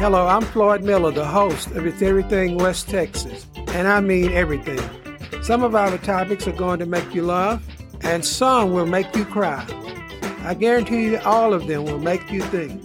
Hello, 0.00 0.26
I'm 0.26 0.40
Floyd 0.40 0.82
Miller, 0.82 1.10
the 1.10 1.26
host 1.26 1.72
of 1.72 1.84
It's 1.86 2.00
Everything 2.00 2.56
West 2.56 2.88
Texas, 2.88 3.46
and 3.54 3.86
I 3.86 4.00
mean 4.00 4.32
everything. 4.32 4.80
Some 5.42 5.62
of 5.62 5.74
our 5.74 5.98
topics 5.98 6.48
are 6.48 6.52
going 6.52 6.78
to 6.78 6.86
make 6.86 7.14
you 7.14 7.22
laugh, 7.22 7.62
and 8.00 8.24
some 8.24 8.72
will 8.72 8.86
make 8.86 9.14
you 9.14 9.26
cry. 9.26 9.62
I 10.42 10.54
guarantee 10.54 11.04
you 11.04 11.18
all 11.18 11.52
of 11.52 11.66
them 11.66 11.84
will 11.84 11.98
make 11.98 12.32
you 12.32 12.40
think. 12.40 12.82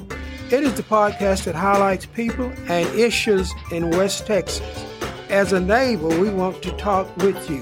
It 0.51 0.65
is 0.65 0.73
the 0.73 0.83
podcast 0.83 1.45
that 1.45 1.55
highlights 1.55 2.05
people 2.05 2.51
and 2.67 2.85
issues 2.99 3.53
in 3.71 3.91
West 3.91 4.27
Texas. 4.27 4.85
As 5.29 5.53
a 5.53 5.59
neighbor, 5.61 6.09
we 6.19 6.29
want 6.29 6.61
to 6.63 6.71
talk 6.71 7.15
with 7.15 7.49
you. 7.49 7.61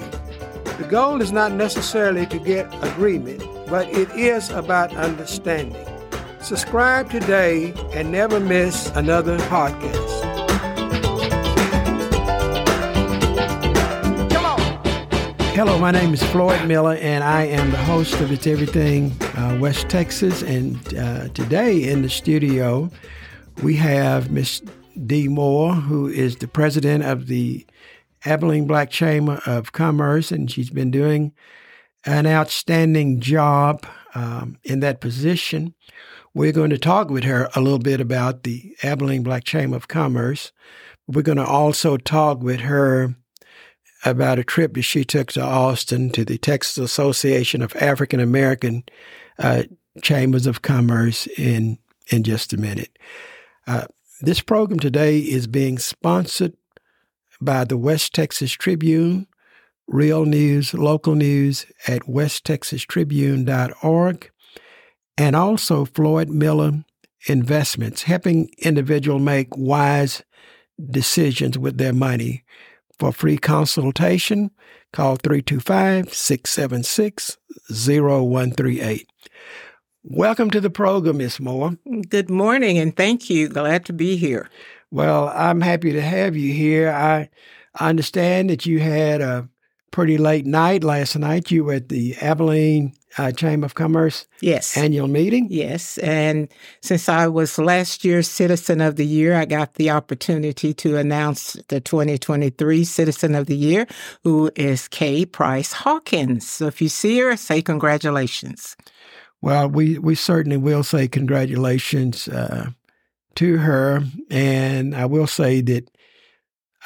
The 0.78 0.88
goal 0.90 1.22
is 1.22 1.32
not 1.32 1.52
necessarily 1.52 2.26
to 2.26 2.40
get 2.40 2.74
agreement, 2.84 3.44
but 3.68 3.88
it 3.90 4.09
is 4.13 4.49
about 4.49 4.95
understanding. 4.95 5.93
Subscribe 6.44 7.10
today 7.10 7.74
and 7.94 8.12
never 8.12 8.38
miss 8.38 8.90
another 8.96 9.38
podcast. 9.40 9.94
Hello, 15.56 15.80
my 15.80 15.92
name 15.92 16.14
is 16.14 16.22
Floyd 16.22 16.68
Miller, 16.68 16.96
and 16.96 17.24
I 17.24 17.44
am 17.44 17.72
the 17.72 17.78
host 17.78 18.20
of 18.20 18.30
It's 18.30 18.46
Everything 18.46 19.14
uh, 19.38 19.58
West 19.62 19.88
Texas. 19.88 20.42
And 20.42 20.76
uh, 20.98 21.30
today 21.30 21.82
in 21.82 22.02
the 22.02 22.10
studio, 22.10 22.91
we 23.64 23.78
have 23.78 24.30
Miss 24.30 24.62
Dee 25.05 25.30
Moore, 25.30 25.74
who 25.74 26.10
is 26.10 26.36
the 26.36 26.50
president 26.50 27.05
of 27.05 27.28
the 27.28 27.66
Abilene 28.26 28.68
Black 28.68 28.90
Chamber 28.90 29.41
of 29.46 29.72
Commerce, 29.72 30.30
and 30.30 30.52
she's 30.52 30.70
been 30.70 30.91
doing 30.91 31.32
an 32.05 32.28
outstanding 32.28 33.22
job 33.22 33.86
um, 34.14 34.58
in 34.66 34.82
that 34.82 35.00
position. 35.00 35.74
We're 36.35 36.51
going 36.51 36.71
to 36.71 36.79
talk 36.79 37.12
with 37.12 37.23
her 37.26 37.48
a 37.55 37.62
little 37.62 37.79
bit 37.79 38.01
about 38.01 38.43
the 38.43 38.76
Abilene 38.81 39.21
Black 39.21 39.43
Chamber 39.43 39.76
of 39.76 39.87
Commerce. 39.87 40.51
We're 41.07 41.21
going 41.21 41.37
to 41.37 41.45
also 41.45 41.98
talk 41.98 42.41
with 42.41 42.62
her 42.62 43.15
about 44.03 44.39
a 44.39 44.43
trip 44.43 44.73
that 44.73 44.81
she 44.81 45.05
took 45.05 45.31
to 45.34 45.41
Austin 45.41 46.09
to 46.11 46.26
the 46.26 46.39
Texas 46.39 46.77
Association 46.77 47.61
of 47.61 47.76
African 47.76 48.20
American 48.20 48.84
uh, 49.37 49.63
Chambers 50.01 50.48
of 50.48 50.63
Commerce 50.63 51.27
in 51.37 51.77
in 52.09 52.23
just 52.23 52.51
a 52.51 52.57
minute. 52.57 52.98
Uh, 53.67 53.85
this 54.21 54.41
program 54.41 54.79
today 54.79 55.20
is 55.20 55.45
being 55.48 55.77
sponsored 55.77 56.54
by 57.39 57.63
the 57.63 57.77
West 57.77 58.13
Texas 58.13 58.51
Tribune, 58.51 59.27
real 59.87 60.26
news, 60.26 60.73
local 60.73 61.15
news 61.15 61.65
at 61.87 62.01
westtexastribune.org, 62.04 64.31
and 65.18 65.36
also 65.36 65.86
Floyd 65.86 66.30
Miller 66.30 66.84
Investments, 67.28 68.03
helping 68.03 68.50
individuals 68.58 69.22
make 69.22 69.56
wise 69.56 70.24
decisions 70.90 71.58
with 71.58 71.78
their 71.78 71.94
money. 71.94 72.44
For 73.00 73.12
free 73.12 73.38
consultation, 73.38 74.52
call 74.91 75.16
325 75.16 76.14
676 76.14 77.38
0138. 77.69 79.08
Welcome 80.03 80.52
to 80.52 80.59
the 80.59 80.69
program, 80.69 81.18
Miss 81.18 81.40
Moore. 81.40 81.78
Good 82.09 82.30
morning, 82.30 82.78
and 82.78 82.96
thank 82.96 83.30
you. 83.30 83.47
Glad 83.47 83.86
to 83.86 83.94
be 83.94 84.18
here. 84.18 84.50
Well, 84.91 85.31
I'm 85.34 85.62
happy 85.62 85.91
to 85.94 86.02
have 86.02 86.36
you 86.36 86.53
here. 86.53 86.91
I, 86.91 87.30
I 87.80 87.90
understand 87.90 88.50
that 88.50 88.66
you 88.66 88.80
had 88.80 89.22
a 89.22 89.47
pretty 89.91 90.18
late 90.18 90.46
night 90.46 90.84
last 90.84 91.18
night. 91.18 91.52
You 91.52 91.64
were 91.64 91.74
at 91.74 91.90
the 91.90 92.16
Abilene 92.18 92.94
uh, 93.18 93.31
Chamber 93.31 93.66
of 93.66 93.75
Commerce 93.75 94.28
yes. 94.42 94.78
annual 94.78 95.08
meeting. 95.08 95.47
Yes. 95.50 95.97
And 96.00 96.47
since 96.81 97.08
I 97.09 97.28
was 97.28 97.58
last 97.58 98.03
year's 98.03 98.28
Citizen 98.28 98.81
of 98.81 98.96
the 98.96 99.06
Year, 99.06 99.36
I 99.36 99.46
got 99.46 99.75
the 99.75 99.91
opportunity 99.91 100.74
to 100.75 100.97
announce 100.97 101.53
the 101.68 101.79
2023 101.79 102.84
Citizen 102.84 103.35
of 103.35 103.47
the 103.47 103.56
Year, 103.56 103.88
who 104.23 104.52
is 104.56 104.88
Kay 104.88 105.25
Price 105.25 105.72
Hawkins. 105.72 106.47
So 106.47 106.68
if 106.68 106.81
you 106.81 106.90
see 106.90 107.19
her, 107.19 107.35
say 107.38 107.62
congratulations. 107.62 108.75
Well, 109.41 109.69
we, 109.69 109.97
we 110.00 110.16
certainly 110.16 110.57
will 110.57 110.84
say 110.84 111.07
congratulations 111.07 112.28
uh, 112.28 112.69
to 113.35 113.57
her. 113.57 114.03
And 114.29 114.96
I 114.96 115.06
will 115.06 115.28
say 115.28 115.62
that 115.62 115.90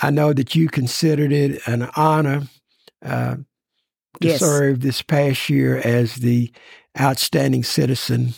I 0.02 0.10
know 0.12 0.34
that 0.34 0.56
you 0.56 0.68
considered 0.68 1.32
it 1.32 1.62
an 1.68 1.90
honor 1.96 2.44
uh, 3.04 3.38
to 4.22 4.28
Yes. 4.28 4.40
serve 4.40 4.82
this 4.82 5.02
past 5.02 5.50
year 5.50 5.78
as 5.78 6.16
the 6.16 6.52
outstanding 7.00 7.64
citizen 7.64 8.34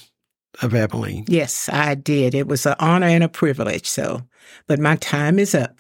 of 0.62 0.74
Abilene. 0.76 1.26
Yes, 1.28 1.70
I 1.72 1.96
did. 1.96 2.36
It 2.36 2.48
was 2.48 2.66
an 2.66 2.76
honor 2.80 3.08
and 3.08 3.24
a 3.24 3.30
privilege. 3.30 3.88
So, 3.88 4.24
but 4.68 4.80
my 4.80 4.96
time 4.98 5.40
is 5.40 5.56
up. 5.56 5.80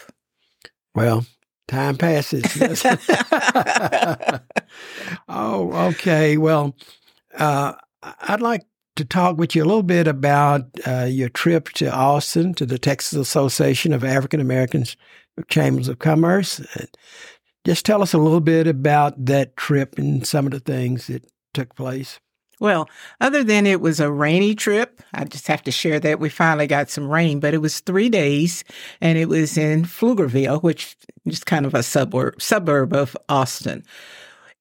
Well, 0.96 1.26
time 1.68 1.98
passes. 1.98 2.44
oh, 5.28 5.88
okay. 5.90 6.38
Well, 6.38 6.76
uh, 7.38 7.74
I'd 8.04 8.42
like 8.42 8.64
to 8.96 9.06
talk 9.06 9.38
with 9.38 9.56
you 9.56 9.64
a 9.64 9.66
little 9.66 9.84
bit 9.84 10.08
about 10.08 10.64
uh, 10.86 11.08
your 11.10 11.30
trip 11.30 11.70
to 11.70 11.92
Austin 11.94 12.54
to 12.56 12.66
the 12.66 12.78
Texas 12.80 13.18
Association 13.18 13.94
of 13.94 14.04
African 14.04 14.40
Americans 14.40 14.98
Chambers 15.48 15.88
of 15.88 16.00
Commerce. 16.00 16.62
Just 17.66 17.86
tell 17.86 18.02
us 18.02 18.14
a 18.14 18.18
little 18.18 18.40
bit 18.40 18.68
about 18.68 19.26
that 19.26 19.58
trip 19.58 19.98
and 19.98 20.26
some 20.26 20.46
of 20.46 20.52
the 20.52 20.60
things 20.60 21.08
that 21.08 21.26
took 21.54 21.76
place. 21.76 22.20
Well, 22.60 22.90
other 23.22 23.44
than 23.44 23.66
it 23.66 23.80
was 23.80 24.02
a 24.02 24.12
rainy 24.12 24.54
trip, 24.54 25.02
I 25.14 25.24
just 25.24 25.48
have 25.48 25.64
to 25.64 25.72
share 25.72 26.00
that 26.02 26.20
we 26.20 26.28
finally 26.28 26.68
got 26.68 26.90
some 26.90 27.10
rain, 27.10 27.40
but 27.40 27.54
it 27.54 27.60
was 27.60 27.80
three 27.80 28.10
days 28.10 28.66
and 29.00 29.18
it 29.18 29.30
was 29.30 29.58
in 29.58 29.84
Pflugerville, 29.84 30.62
which 30.62 30.98
is 31.26 31.44
kind 31.44 31.66
of 31.66 31.74
a 31.74 31.84
suburb, 31.84 32.42
suburb 32.42 32.94
of 32.94 33.16
Austin. 33.30 33.84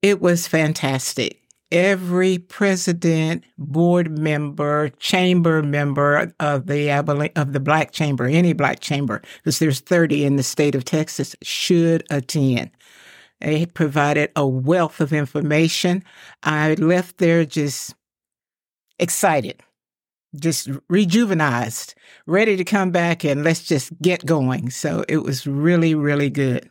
It 0.00 0.20
was 0.20 0.46
fantastic. 0.46 1.42
Every 1.70 2.38
president, 2.38 3.44
board 3.58 4.16
member, 4.16 4.88
chamber 5.00 5.62
member 5.62 6.32
of 6.40 6.66
the 6.66 6.88
Abilene, 6.88 7.32
of 7.36 7.52
the 7.52 7.60
Black 7.60 7.90
Chamber, 7.90 8.26
any 8.26 8.54
Black 8.54 8.80
Chamber, 8.80 9.20
because 9.38 9.58
there's 9.58 9.80
30 9.80 10.24
in 10.24 10.36
the 10.36 10.42
state 10.42 10.74
of 10.74 10.84
Texas, 10.84 11.36
should 11.42 12.04
attend. 12.10 12.70
They 13.40 13.66
provided 13.66 14.30
a 14.34 14.46
wealth 14.46 15.00
of 15.00 15.12
information. 15.12 16.04
I 16.42 16.74
left 16.74 17.18
there 17.18 17.44
just 17.44 17.94
excited, 18.98 19.62
just 20.34 20.68
rejuvenized, 20.90 21.94
ready 22.26 22.56
to 22.56 22.64
come 22.64 22.90
back 22.90 23.24
and 23.24 23.44
let's 23.44 23.62
just 23.62 23.92
get 24.02 24.26
going. 24.26 24.70
So 24.70 25.04
it 25.08 25.18
was 25.18 25.46
really, 25.46 25.94
really 25.94 26.30
good. 26.30 26.68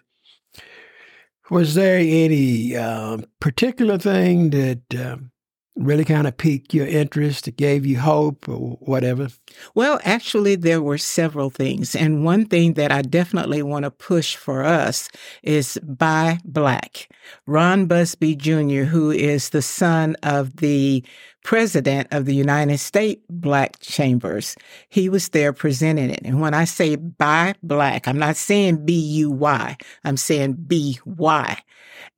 Was 1.50 1.76
there 1.76 2.00
any 2.00 2.76
uh, 2.76 3.20
particular 3.40 3.98
thing 3.98 4.50
that 4.50 4.82
um, 4.96 5.32
really 5.78 6.06
kind 6.06 6.28
of 6.28 6.36
piqued 6.38 6.74
your 6.74 6.88
interest, 6.88 7.46
that 7.46 7.58
gave 7.58 7.86
you 7.86 8.00
hope, 8.00 8.50
or 8.50 8.78
whatever? 8.82 9.30
Well, 9.76 10.00
actually, 10.04 10.56
there 10.56 10.82
were 10.82 10.98
several 10.98 11.50
things. 11.50 11.96
And 11.96 12.26
one 12.26 12.46
thing 12.46 12.74
that 12.74 12.92
I 12.92 13.02
definitely 13.02 13.62
want 13.64 13.84
to 13.84 13.92
push 13.92 14.36
for 14.36 14.64
us 14.64 15.10
is 15.44 15.80
ByBlack. 15.86 17.08
Ron 17.46 17.86
Busby 17.86 18.36
Jr., 18.36 18.84
who 18.84 19.12
is 19.12 19.50
the 19.50 19.62
son 19.62 20.16
of 20.24 20.58
the 20.58 21.04
president 21.44 22.08
of 22.12 22.26
the 22.26 22.36
United 22.36 22.78
States 22.78 23.24
Black 23.30 23.80
Chambers, 23.80 24.56
he 24.90 25.08
was 25.08 25.30
there 25.30 25.54
presenting 25.54 26.10
it. 26.10 26.22
And 26.26 26.42
when 26.42 26.54
I 26.54 26.66
say 26.66 26.98
ByBlack, 26.98 28.08
I'm 28.08 28.20
not 28.20 28.36
saying 28.36 28.86
B 28.86 28.94
U 28.94 29.32
Y, 29.32 29.78
I'm 30.04 30.18
saying 30.18 30.54
B 30.68 31.00
Y. 31.06 31.58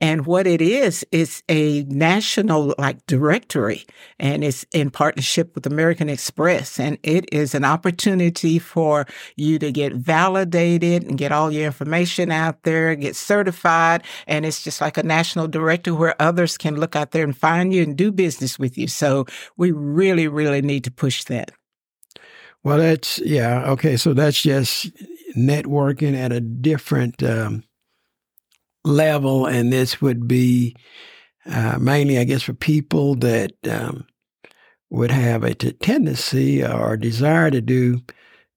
And 0.02 0.26
what 0.26 0.48
it 0.48 0.62
is, 0.62 1.06
it's 1.12 1.44
a 1.50 1.84
national 1.84 2.74
like 2.78 3.06
directory 3.06 3.86
and 4.18 4.44
it's 4.44 4.66
in 4.72 4.92
partnership 4.92 5.54
with 5.56 5.66
American 5.66 6.08
Express. 6.08 6.80
And 6.80 6.98
it 7.04 7.26
is 7.34 7.54
an 7.54 7.66
opportunity 7.66 8.60
for 8.60 9.06
you 9.36 9.60
to 9.60 9.72
get 9.72 9.94
validated 9.94 11.04
and 11.04 11.18
get 11.18 11.34
all 11.34 11.52
your 11.52 11.66
information 11.66 12.32
out 12.32 12.64
there, 12.64 12.96
get 12.96 13.16
certified. 13.16 14.04
And 14.26 14.46
it's 14.46 14.64
just 14.64 14.80
like 14.80 14.98
a 14.98 15.04
national 15.04 15.48
directory 15.48 15.94
where 15.94 16.22
others 16.22 16.58
can 16.58 16.78
look 16.78 16.96
out 16.96 17.12
there 17.12 17.26
and 17.26 17.38
find 17.38 17.74
you 17.74 17.84
and 17.84 17.98
do 17.98 18.12
business 18.12 18.58
with 18.58 18.78
you. 18.78 18.88
So 18.88 19.26
we 19.58 19.72
really, 19.72 20.28
really 20.30 20.62
need 20.62 20.86
to 20.86 20.92
push 20.92 21.26
that. 21.26 21.52
Well, 22.64 22.78
that's 22.78 23.20
yeah. 23.20 23.70
Okay, 23.72 23.96
so 23.96 24.14
that's 24.14 24.42
just 24.42 24.92
networking 25.36 26.16
at 26.16 26.32
a 26.32 26.42
different 26.42 27.24
um, 27.24 27.64
level, 28.84 29.46
and 29.46 29.72
this 29.72 30.02
would 30.02 30.28
be 30.28 30.76
uh, 31.46 31.78
mainly, 31.80 32.18
I 32.18 32.24
guess, 32.24 32.44
for 32.44 32.54
people 32.54 33.16
that 33.16 33.54
um, 33.70 34.06
would 34.90 35.12
have 35.12 35.44
a 35.44 35.54
t- 35.54 35.74
tendency 35.74 36.64
or 36.64 36.98
desire 36.98 37.52
to 37.52 37.62
do 37.62 38.02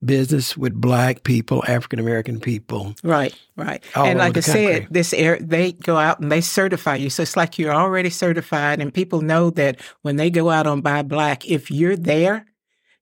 business 0.05 0.57
with 0.57 0.75
Black 0.75 1.23
people, 1.23 1.63
African 1.69 1.99
American 1.99 2.41
people. 2.41 2.95
Right, 3.05 3.35
right. 3.57 3.85
And 3.95 4.19
like 4.19 4.37
I 4.37 4.41
said, 4.41 4.89
this 4.91 5.13
air 5.13 5.39
they 5.41 5.73
go 5.73 5.97
out 5.97 6.21
and 6.21 6.31
they 6.31 6.41
certify 6.41 6.97
you. 6.97 7.09
So 7.09 7.23
it's 7.23 7.37
like 7.37 7.59
you're 7.59 7.75
already 7.75 8.11
certified 8.11 8.81
and 8.81 8.93
people 8.93 9.21
know 9.21 9.51
that 9.51 9.81
when 10.03 10.17
they 10.17 10.31
go 10.31 10.51
out 10.51 10.67
on 10.67 10.83
ByBlack, 10.83 11.45
if 11.47 11.71
you're 11.71 11.97
there, 11.97 12.47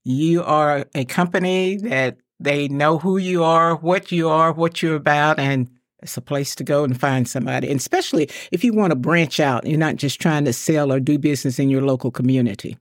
you 0.04 0.42
are 0.42 0.84
a 0.94 1.04
company 1.04 1.76
that 1.76 2.18
They 2.42 2.68
know 2.68 2.98
who 2.98 3.18
you 3.18 3.44
are, 3.44 3.76
what 3.76 4.10
you 4.10 4.30
are, 4.30 4.50
what 4.50 4.82
you're 4.82 4.96
about, 4.96 5.38
and 5.38 5.68
it's 6.02 6.16
a 6.16 6.22
place 6.22 6.54
to 6.56 6.64
go 6.64 6.84
and 6.84 6.98
find 6.98 7.28
somebody. 7.28 7.68
And 7.68 7.78
especially 7.78 8.28
if 8.52 8.64
you 8.64 8.72
want 8.72 8.90
to 8.90 8.96
branch 8.96 9.40
out, 9.40 9.66
you're 9.66 9.78
not 9.78 9.96
just 9.96 10.20
trying 10.20 10.44
to 10.44 10.52
sell 10.52 10.92
or 10.92 11.00
do 11.00 11.18
business 11.18 11.58
in 11.58 11.70
your 11.70 11.82
local 11.82 12.10
community. 12.10 12.78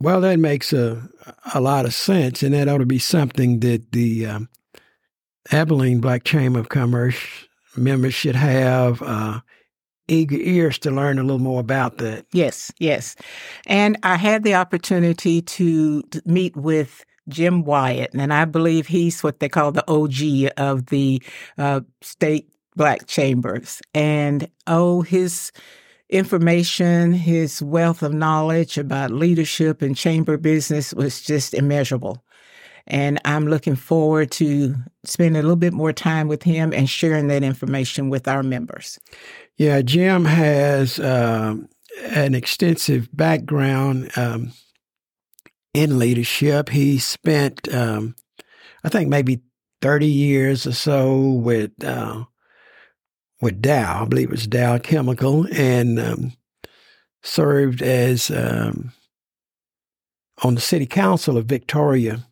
Well, 0.00 0.20
that 0.22 0.38
makes 0.38 0.72
a 0.72 1.08
a 1.54 1.60
lot 1.60 1.84
of 1.84 1.94
sense, 1.94 2.42
and 2.42 2.52
that 2.54 2.68
ought 2.68 2.78
to 2.78 2.86
be 2.86 2.98
something 2.98 3.60
that 3.60 3.92
the 3.92 4.26
um, 4.26 4.48
Abilene 5.52 6.00
Black 6.00 6.24
Chamber 6.24 6.58
of 6.58 6.68
Commerce 6.68 7.16
members 7.76 8.12
should 8.12 8.34
have 8.34 9.00
uh, 9.02 9.40
eager 10.12 10.36
ears 10.36 10.78
to 10.80 10.90
learn 10.90 11.18
a 11.18 11.22
little 11.22 11.38
more 11.38 11.60
about 11.60 11.98
that. 11.98 12.26
Yes, 12.32 12.70
yes. 12.78 13.16
And 13.66 13.98
I 14.02 14.16
had 14.16 14.44
the 14.44 14.54
opportunity 14.54 15.42
to 15.42 16.02
meet 16.24 16.56
with 16.56 17.04
Jim 17.28 17.64
Wyatt, 17.64 18.12
and 18.14 18.32
I 18.32 18.44
believe 18.44 18.86
he's 18.86 19.22
what 19.22 19.40
they 19.40 19.48
call 19.48 19.72
the 19.72 19.88
OG 19.90 20.52
of 20.56 20.86
the 20.86 21.22
uh, 21.56 21.80
state 22.00 22.48
black 22.76 23.06
chambers. 23.06 23.80
And 23.94 24.48
oh, 24.66 25.02
his 25.02 25.52
information, 26.08 27.12
his 27.12 27.62
wealth 27.62 28.02
of 28.02 28.12
knowledge 28.12 28.76
about 28.76 29.10
leadership 29.10 29.80
and 29.82 29.96
chamber 29.96 30.36
business 30.36 30.92
was 30.92 31.22
just 31.22 31.54
immeasurable. 31.54 32.22
And 32.86 33.20
I'm 33.24 33.46
looking 33.46 33.76
forward 33.76 34.30
to 34.32 34.74
spending 35.04 35.38
a 35.38 35.42
little 35.42 35.56
bit 35.56 35.72
more 35.72 35.92
time 35.92 36.28
with 36.28 36.42
him 36.42 36.72
and 36.72 36.88
sharing 36.88 37.28
that 37.28 37.42
information 37.42 38.10
with 38.10 38.26
our 38.28 38.42
members. 38.42 38.98
Yeah, 39.56 39.82
Jim 39.82 40.24
has 40.24 40.98
um, 40.98 41.68
an 42.04 42.34
extensive 42.34 43.08
background 43.14 44.10
um, 44.16 44.52
in 45.74 45.98
leadership. 45.98 46.68
He 46.68 46.98
spent, 46.98 47.72
um, 47.72 48.14
I 48.84 48.88
think, 48.88 49.08
maybe 49.08 49.42
30 49.80 50.06
years 50.06 50.66
or 50.66 50.72
so 50.72 51.20
with 51.20 51.72
uh, 51.84 52.24
with 53.40 53.60
Dow, 53.60 54.02
I 54.02 54.04
believe 54.06 54.28
it 54.28 54.30
was 54.30 54.46
Dow 54.46 54.78
Chemical, 54.78 55.48
and 55.52 55.98
um, 55.98 56.32
served 57.22 57.82
as 57.82 58.30
um, 58.30 58.92
on 60.42 60.54
the 60.54 60.60
city 60.60 60.86
council 60.86 61.36
of 61.36 61.46
Victoria, 61.46 62.24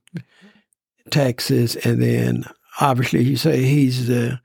Texas, 1.11 1.77
and 1.77 2.03
then 2.03 2.45
obviously 2.81 3.23
you 3.23 3.37
say 3.37 3.63
he's 3.63 4.07
the 4.07 4.41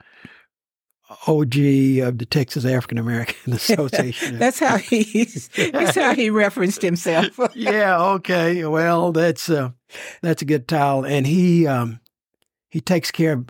OG 1.27 1.56
of 2.03 2.17
the 2.17 2.27
Texas 2.29 2.65
African 2.65 2.97
American 2.97 3.53
Association. 3.53 4.39
that's 4.39 4.59
how 4.59 4.77
he's. 4.77 5.50
That's 5.50 5.95
how 5.95 6.13
he 6.13 6.29
referenced 6.29 6.81
himself. 6.81 7.39
yeah. 7.56 8.01
Okay. 8.01 8.65
Well, 8.65 9.12
that's 9.12 9.50
uh, 9.50 9.71
that's 10.21 10.41
a 10.41 10.45
good 10.45 10.67
title, 10.67 11.06
and 11.06 11.25
he 11.25 11.67
um, 11.67 12.00
he 12.69 12.81
takes 12.81 13.11
care 13.11 13.33
of, 13.33 13.50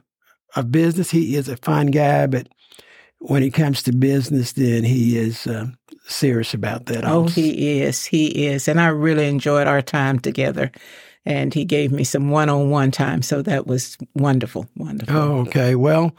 of 0.55 0.71
business. 0.71 1.11
He 1.11 1.35
is 1.35 1.49
a 1.49 1.57
fine 1.57 1.87
guy, 1.87 2.27
but 2.27 2.47
when 3.19 3.43
it 3.43 3.51
comes 3.51 3.81
to 3.83 3.91
business, 3.91 4.53
then 4.53 4.83
he 4.83 5.17
is 5.17 5.47
uh, 5.47 5.67
serious 6.05 6.53
about 6.53 6.85
that. 6.87 7.05
Oh, 7.05 7.27
he 7.27 7.81
is. 7.81 8.05
He 8.05 8.47
is. 8.47 8.67
And 8.67 8.79
I 8.79 8.87
really 8.87 9.27
enjoyed 9.27 9.67
our 9.67 9.81
time 9.81 10.19
together. 10.19 10.71
And 11.25 11.53
he 11.53 11.65
gave 11.65 11.91
me 11.91 12.03
some 12.03 12.29
one 12.29 12.49
on 12.49 12.69
one 12.69 12.91
time. 12.91 13.21
So 13.21 13.41
that 13.41 13.65
was 13.65 13.97
wonderful. 14.13 14.67
Wonderful. 14.75 15.15
Oh, 15.15 15.39
okay. 15.41 15.75
Well, 15.75 16.15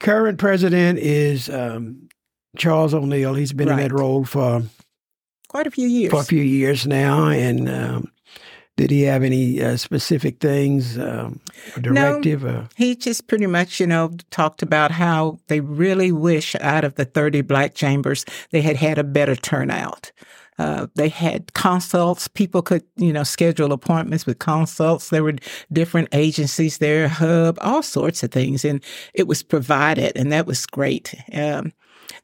current 0.00 0.38
president 0.38 0.98
is 0.98 1.48
um, 1.48 2.08
Charles 2.56 2.92
O'Neill. 2.92 3.34
He's 3.34 3.52
been 3.52 3.68
right. 3.68 3.80
in 3.80 3.88
that 3.88 3.94
role 3.94 4.24
for 4.24 4.62
quite 5.48 5.66
a 5.66 5.70
few 5.70 5.86
years. 5.86 6.10
For 6.10 6.20
a 6.20 6.24
few 6.24 6.42
years 6.42 6.86
now. 6.86 7.28
And 7.28 7.68
um, 7.68 8.12
did 8.76 8.90
he 8.90 9.02
have 9.02 9.22
any 9.22 9.62
uh, 9.62 9.76
specific 9.76 10.40
things, 10.40 10.98
um, 10.98 11.40
directive? 11.80 12.42
No, 12.42 12.48
or? 12.50 12.68
he 12.74 12.96
just 12.96 13.28
pretty 13.28 13.46
much, 13.46 13.78
you 13.78 13.86
know, 13.86 14.10
talked 14.30 14.62
about 14.62 14.90
how 14.90 15.38
they 15.46 15.60
really 15.60 16.10
wish 16.10 16.56
out 16.56 16.82
of 16.82 16.96
the 16.96 17.04
30 17.04 17.42
black 17.42 17.74
chambers 17.74 18.24
they 18.50 18.62
had 18.62 18.76
had 18.76 18.98
a 18.98 19.04
better 19.04 19.36
turnout. 19.36 20.10
Uh, 20.58 20.86
they 20.94 21.08
had 21.08 21.52
consults. 21.54 22.28
People 22.28 22.62
could, 22.62 22.84
you 22.96 23.12
know, 23.12 23.24
schedule 23.24 23.72
appointments 23.72 24.24
with 24.24 24.38
consults. 24.38 25.10
There 25.10 25.24
were 25.24 25.36
different 25.72 26.08
agencies 26.12 26.78
there, 26.78 27.08
hub, 27.08 27.58
all 27.60 27.82
sorts 27.82 28.22
of 28.22 28.30
things, 28.30 28.64
and 28.64 28.82
it 29.14 29.26
was 29.26 29.42
provided, 29.42 30.16
and 30.16 30.32
that 30.32 30.46
was 30.46 30.66
great. 30.66 31.14
Um, 31.32 31.72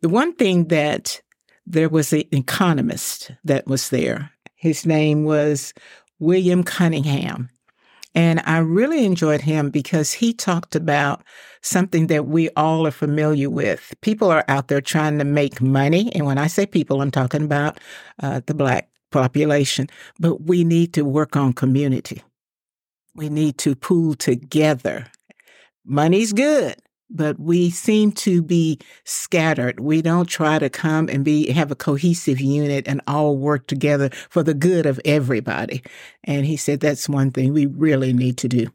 the 0.01 0.09
one 0.09 0.35
thing 0.35 0.69
that 0.69 1.21
there 1.67 1.89
was 1.89 2.13
an 2.13 2.25
economist 2.33 3.33
that 3.45 3.67
was 3.67 3.91
there. 3.91 4.31
His 4.55 4.87
name 4.87 5.25
was 5.25 5.73
William 6.19 6.63
Cunningham. 6.63 7.51
And 8.15 8.43
I 8.45 8.59
really 8.59 9.05
enjoyed 9.05 9.43
him 9.43 9.71
because 9.71 10.13
he 10.13 10.33
talked 10.33 10.75
about 10.75 11.23
something 11.63 12.09
that 12.09 12.27
we 12.27 12.49
all 12.51 12.87
are 12.87 12.93
familiar 12.93 13.49
with. 13.49 13.95
People 14.01 14.31
are 14.31 14.45
out 14.49 14.69
there 14.69 14.81
trying 14.81 15.19
to 15.19 15.25
make 15.25 15.61
money. 15.61 16.11
And 16.15 16.27
when 16.27 16.39
I 16.39 16.49
say 16.49 16.67
people, 16.67 17.03
I'm 17.03 17.11
talking 17.11 17.45
about 17.45 17.79
uh, 18.21 18.41
the 18.47 18.55
Black 18.55 18.89
population. 19.13 19.89
But 20.19 20.43
we 20.43 20.65
need 20.65 20.93
to 20.95 21.05
work 21.05 21.37
on 21.37 21.53
community. 21.53 22.23
We 23.15 23.29
need 23.29 23.59
to 23.59 23.75
pool 23.75 24.15
together. 24.15 25.07
Money's 25.85 26.33
good, 26.33 26.77
but 27.11 27.39
we 27.39 27.71
seem 27.71 28.13
to 28.13 28.43
be 28.43 28.79
scattered. 29.05 29.81
We 29.81 30.01
don't 30.01 30.29
try 30.29 30.59
to 30.59 30.71
come 30.71 31.09
and 31.09 31.25
be 31.25 31.51
have 31.51 31.71
a 31.71 31.77
cohesive 31.77 32.41
unit 32.41 32.87
and 32.87 33.01
all 33.07 33.37
work 33.37 33.67
together 33.67 34.11
for 34.29 34.43
the 34.43 34.55
good 34.55 34.87
of 34.87 35.01
everybody. 35.05 35.83
And 36.25 36.47
he 36.47 36.57
said 36.57 36.81
that's 36.81 37.09
one 37.09 37.31
thing 37.33 37.53
we 37.53 37.67
really 37.67 38.13
need 38.13 38.39
to 38.39 38.49
do. 38.49 38.69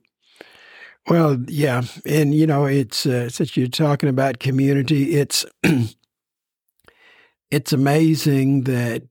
Well, 1.08 1.38
yeah, 1.48 1.84
and 2.06 2.34
you 2.34 2.48
know, 2.48 2.66
it's 2.66 3.06
uh, 3.06 3.30
since 3.30 3.56
you're 3.56 3.68
talking 3.68 4.10
about 4.10 4.40
community, 4.40 5.16
it's 5.16 5.46
it's 7.52 7.72
amazing 7.72 8.64
that 8.64 9.04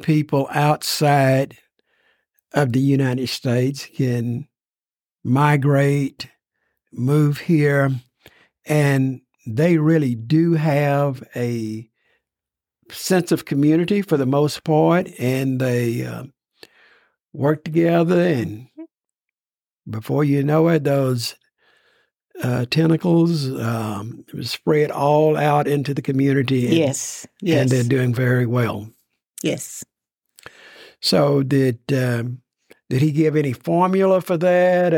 people 0.00 0.48
outside 0.50 1.58
of 2.54 2.72
the 2.72 2.80
United 2.80 3.28
States 3.28 3.86
can 3.94 4.48
migrate 5.22 6.28
move 6.92 7.38
here, 7.38 7.90
and 8.66 9.20
they 9.46 9.78
really 9.78 10.14
do 10.14 10.52
have 10.54 11.26
a 11.34 11.88
sense 12.90 13.32
of 13.32 13.44
community 13.44 14.02
for 14.02 14.16
the 14.16 14.26
most 14.26 14.64
part, 14.64 15.08
and 15.18 15.60
they 15.60 16.04
uh, 16.04 16.24
work 17.32 17.64
together. 17.64 18.20
And 18.20 18.68
before 19.88 20.24
you 20.24 20.42
know 20.42 20.68
it, 20.68 20.84
those 20.84 21.34
uh, 22.42 22.66
tentacles 22.70 23.50
um, 23.58 24.24
spread 24.42 24.90
all 24.90 25.36
out 25.36 25.66
into 25.66 25.94
the 25.94 26.02
community. 26.02 26.66
And, 26.66 26.76
yes, 26.76 27.26
yes, 27.40 27.60
and 27.62 27.70
they're 27.70 27.82
doing 27.82 28.14
very 28.14 28.46
well. 28.46 28.90
Yes. 29.42 29.84
So 31.00 31.42
did 31.42 31.80
um, 31.92 32.41
did 32.92 33.00
he 33.00 33.10
give 33.10 33.36
any 33.36 33.54
formula 33.54 34.20
for 34.20 34.36
that? 34.36 34.92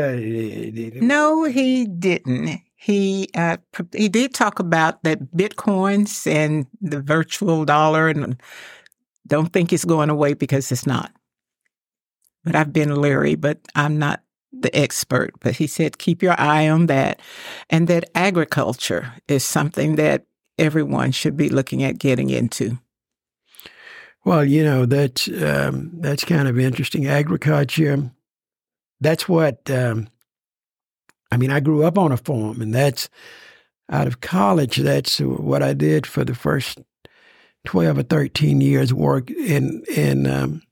no, 1.01 1.45
he 1.45 1.85
didn't. 1.85 2.59
He 2.75 3.29
uh, 3.33 3.55
he 3.93 4.09
did 4.09 4.33
talk 4.33 4.59
about 4.59 5.01
that 5.03 5.31
bitcoins 5.33 6.29
and 6.29 6.67
the 6.81 6.99
virtual 6.99 7.63
dollar, 7.63 8.09
and 8.09 8.35
don't 9.25 9.53
think 9.53 9.71
it's 9.71 9.85
going 9.85 10.09
away 10.09 10.33
because 10.33 10.73
it's 10.73 10.85
not. 10.85 11.09
But 12.43 12.57
I've 12.57 12.73
been 12.73 12.99
leery, 12.99 13.35
but 13.35 13.59
I'm 13.75 13.97
not 13.97 14.23
the 14.51 14.75
expert. 14.77 15.31
But 15.39 15.55
he 15.55 15.65
said 15.65 15.97
keep 15.97 16.21
your 16.21 16.37
eye 16.37 16.67
on 16.67 16.87
that, 16.87 17.21
and 17.69 17.87
that 17.87 18.09
agriculture 18.13 19.13
is 19.29 19.45
something 19.45 19.95
that 19.95 20.25
everyone 20.59 21.13
should 21.13 21.37
be 21.37 21.47
looking 21.47 21.81
at 21.81 21.97
getting 21.97 22.29
into. 22.29 22.77
Well, 24.25 24.43
you 24.43 24.63
know 24.63 24.87
that's 24.87 25.27
um, 25.27 25.91
that's 26.01 26.25
kind 26.25 26.47
of 26.47 26.57
interesting. 26.57 27.05
Agriculture. 27.05 28.11
That's 28.99 29.29
what 29.29 29.69
um, 29.69 30.09
I 31.31 31.37
mean. 31.37 31.51
I 31.51 31.59
grew 31.59 31.83
up 31.83 31.97
on 31.99 32.11
a 32.11 32.17
farm, 32.17 32.59
and 32.59 32.73
that's 32.73 33.07
out 33.91 34.07
of 34.07 34.21
college. 34.21 34.77
That's 34.77 35.19
what 35.19 35.61
I 35.61 35.73
did 35.73 36.07
for 36.07 36.25
the 36.25 36.33
first 36.33 36.79
twelve 37.65 37.99
or 37.99 38.03
thirteen 38.03 38.61
years. 38.61 38.91
Work 38.91 39.29
in 39.29 39.83
in 39.95 40.25
um, 40.25 40.63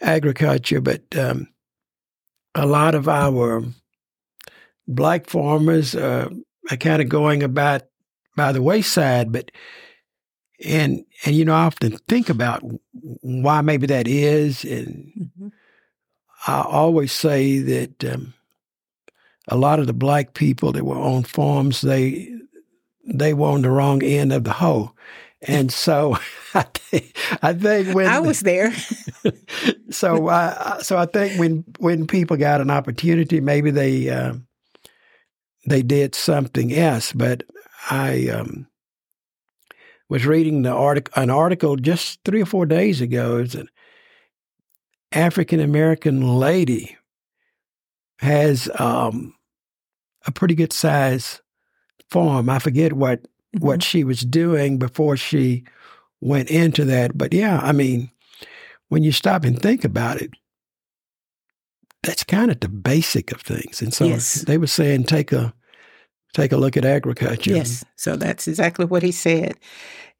agriculture, 0.00 0.80
but 0.80 1.02
um, 1.16 1.48
a 2.54 2.66
lot 2.66 2.94
of 2.94 3.08
our 3.08 3.64
black 4.86 5.28
farmers 5.28 5.96
uh, 5.96 6.28
are 6.70 6.76
kind 6.76 7.02
of 7.02 7.08
going 7.08 7.42
about 7.42 7.82
by 8.36 8.52
the 8.52 8.62
wayside, 8.62 9.32
but 9.32 9.50
and 10.64 11.04
and 11.24 11.36
you 11.36 11.44
know 11.44 11.54
I 11.54 11.64
often 11.64 11.96
think 12.08 12.28
about 12.28 12.62
why 13.20 13.60
maybe 13.60 13.86
that 13.86 14.08
is, 14.08 14.64
and 14.64 15.12
mm-hmm. 15.18 15.48
I 16.46 16.62
always 16.62 17.12
say 17.12 17.58
that 17.58 18.04
um, 18.04 18.34
a 19.48 19.56
lot 19.56 19.78
of 19.78 19.86
the 19.86 19.92
black 19.92 20.34
people 20.34 20.72
that 20.72 20.84
were 20.84 20.98
on 20.98 21.24
farms 21.24 21.80
they 21.80 22.32
they 23.06 23.34
were 23.34 23.48
on 23.48 23.62
the 23.62 23.70
wrong 23.70 24.02
end 24.02 24.32
of 24.32 24.44
the 24.44 24.52
hoe, 24.52 24.92
And 25.42 25.72
so 25.72 26.18
I 26.54 26.62
think, 26.62 27.16
I 27.42 27.52
think 27.52 27.94
when 27.94 28.06
I 28.06 28.18
was 28.18 28.40
there. 28.40 28.72
so 29.90 30.28
I 30.28 30.78
so 30.82 30.96
I 30.96 31.06
think 31.06 31.38
when 31.38 31.64
when 31.78 32.06
people 32.06 32.36
got 32.36 32.60
an 32.60 32.70
opportunity, 32.70 33.40
maybe 33.40 33.70
they 33.70 34.08
uh, 34.08 34.34
they 35.66 35.82
did 35.82 36.14
something 36.14 36.74
else. 36.74 37.12
But 37.12 37.44
I 37.90 38.28
um, 38.28 38.66
was 40.08 40.26
reading 40.26 40.62
the 40.62 40.70
article 40.70 41.22
an 41.22 41.30
article 41.30 41.76
just 41.76 42.20
three 42.24 42.42
or 42.42 42.46
four 42.46 42.66
days 42.66 43.00
ago. 43.00 43.38
It's 43.38 43.54
an 43.54 43.68
African 45.12 45.60
American 45.60 46.38
lady 46.38 46.96
has 48.18 48.68
um, 48.78 49.34
a 50.26 50.32
pretty 50.32 50.54
good 50.54 50.72
size 50.72 51.40
farm. 52.10 52.48
I 52.48 52.58
forget 52.58 52.92
what 52.92 53.22
mm-hmm. 53.22 53.64
what 53.64 53.82
she 53.82 54.04
was 54.04 54.20
doing 54.20 54.78
before 54.78 55.16
she 55.16 55.64
went 56.20 56.50
into 56.50 56.84
that, 56.86 57.16
but 57.16 57.32
yeah, 57.32 57.60
I 57.62 57.72
mean, 57.72 58.10
when 58.88 59.02
you 59.02 59.12
stop 59.12 59.44
and 59.44 59.60
think 59.60 59.84
about 59.84 60.20
it, 60.20 60.30
that's 62.02 62.24
kind 62.24 62.50
of 62.50 62.60
the 62.60 62.68
basic 62.68 63.32
of 63.32 63.42
things. 63.42 63.82
And 63.82 63.92
so 63.92 64.06
yes. 64.06 64.42
they 64.42 64.58
were 64.58 64.66
saying 64.66 65.04
take 65.04 65.32
a 65.32 65.52
take 66.34 66.52
a 66.52 66.56
look 66.56 66.76
at 66.76 66.84
agriculture. 66.84 67.54
Yes, 67.54 67.84
so 67.96 68.16
that's 68.16 68.48
exactly 68.48 68.84
what 68.84 69.02
he 69.02 69.12
said. 69.12 69.54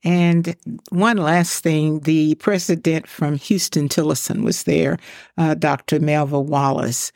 And 0.05 0.55
one 0.91 1.17
last 1.17 1.63
thing, 1.63 2.01
the 2.01 2.35
president 2.37 3.09
from 3.09 3.39
Huston 3.39 3.89
Tillotson 3.89 4.45
was 4.45 4.65
there, 4.65 4.99
uh, 5.37 5.55
Dr. 5.55 5.99
Melva 5.99 6.45
Wallace. 6.45 7.13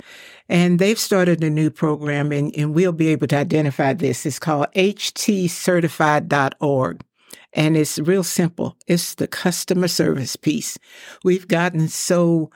And 0.49 0.79
they've 0.81 0.99
started 0.99 1.45
a 1.45 1.51
new 1.51 1.71
program, 1.71 2.33
and, 2.33 2.53
and 2.57 2.75
we'll 2.75 2.93
be 2.93 3.09
able 3.09 3.27
to 3.29 3.37
identify 3.37 3.93
this. 3.93 4.25
It's 4.27 4.41
called 4.41 4.67
htcertified.org. 4.75 7.05
And 7.53 7.77
it's 7.77 7.99
real 7.99 8.25
simple. 8.25 8.77
It's 8.87 9.15
the 9.15 9.29
customer 9.29 9.89
service 9.89 10.37
piece. 10.37 10.79
We've 11.23 11.49
gotten 11.49 11.89
so 11.89 12.51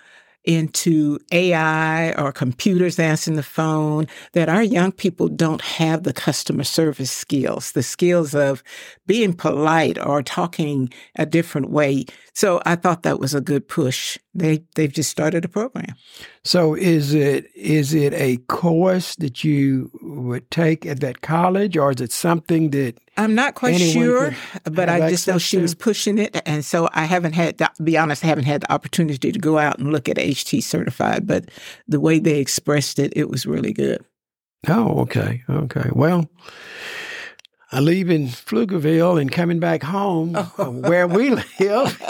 into 0.44 1.18
AI 1.32 2.12
or 2.12 2.32
computers 2.32 2.98
answering 2.98 3.36
the 3.36 3.42
phone, 3.42 4.06
that 4.32 4.48
our 4.48 4.62
young 4.62 4.92
people 4.92 5.28
don't 5.28 5.62
have 5.62 6.02
the 6.02 6.12
customer 6.12 6.64
service 6.64 7.10
skills, 7.10 7.72
the 7.72 7.82
skills 7.82 8.34
of 8.34 8.62
being 9.06 9.32
polite 9.32 9.98
or 10.04 10.22
talking 10.22 10.92
a 11.16 11.26
different 11.26 11.70
way. 11.70 12.04
So 12.34 12.60
I 12.66 12.76
thought 12.76 13.04
that 13.04 13.20
was 13.20 13.34
a 13.34 13.40
good 13.40 13.68
push. 13.68 14.18
They 14.34 14.64
they've 14.74 14.92
just 14.92 15.10
started 15.10 15.44
a 15.44 15.48
program. 15.48 15.94
So 16.42 16.74
is 16.74 17.14
it 17.14 17.46
is 17.54 17.94
it 17.94 18.12
a 18.14 18.38
course 18.48 19.14
that 19.16 19.44
you 19.44 19.90
would 20.02 20.50
take 20.50 20.84
at 20.84 21.00
that 21.00 21.20
college, 21.22 21.76
or 21.76 21.92
is 21.92 22.00
it 22.00 22.12
something 22.12 22.70
that 22.70 22.98
I'm 23.16 23.34
not 23.34 23.54
quite 23.54 23.78
sure, 23.78 24.34
but 24.64 24.88
I 24.88 25.10
just 25.10 25.28
know 25.28 25.38
she 25.38 25.56
to? 25.56 25.62
was 25.62 25.74
pushing 25.74 26.18
it, 26.18 26.40
and 26.46 26.64
so 26.64 26.88
I 26.92 27.04
haven't 27.04 27.34
had 27.34 27.58
to 27.58 27.70
be 27.82 27.96
honest. 27.96 28.24
I 28.24 28.28
haven't 28.28 28.44
had 28.44 28.62
the 28.62 28.72
opportunity 28.72 29.30
to 29.30 29.38
go 29.38 29.58
out 29.58 29.78
and 29.78 29.92
look 29.92 30.08
at 30.08 30.16
HT 30.16 30.62
certified, 30.62 31.26
but 31.26 31.50
the 31.86 32.00
way 32.00 32.18
they 32.18 32.38
expressed 32.38 32.98
it, 32.98 33.12
it 33.14 33.30
was 33.30 33.46
really 33.46 33.72
good. 33.72 34.04
Oh, 34.68 35.00
okay, 35.00 35.42
okay. 35.48 35.90
Well. 35.92 36.28
I 37.72 37.80
leave 37.80 38.08
in 38.08 38.28
Pflugerville 38.28 39.20
and 39.20 39.32
coming 39.32 39.58
back 39.58 39.82
home 39.82 40.36
oh. 40.58 40.70
where 40.70 41.08
we 41.08 41.30
live 41.30 42.00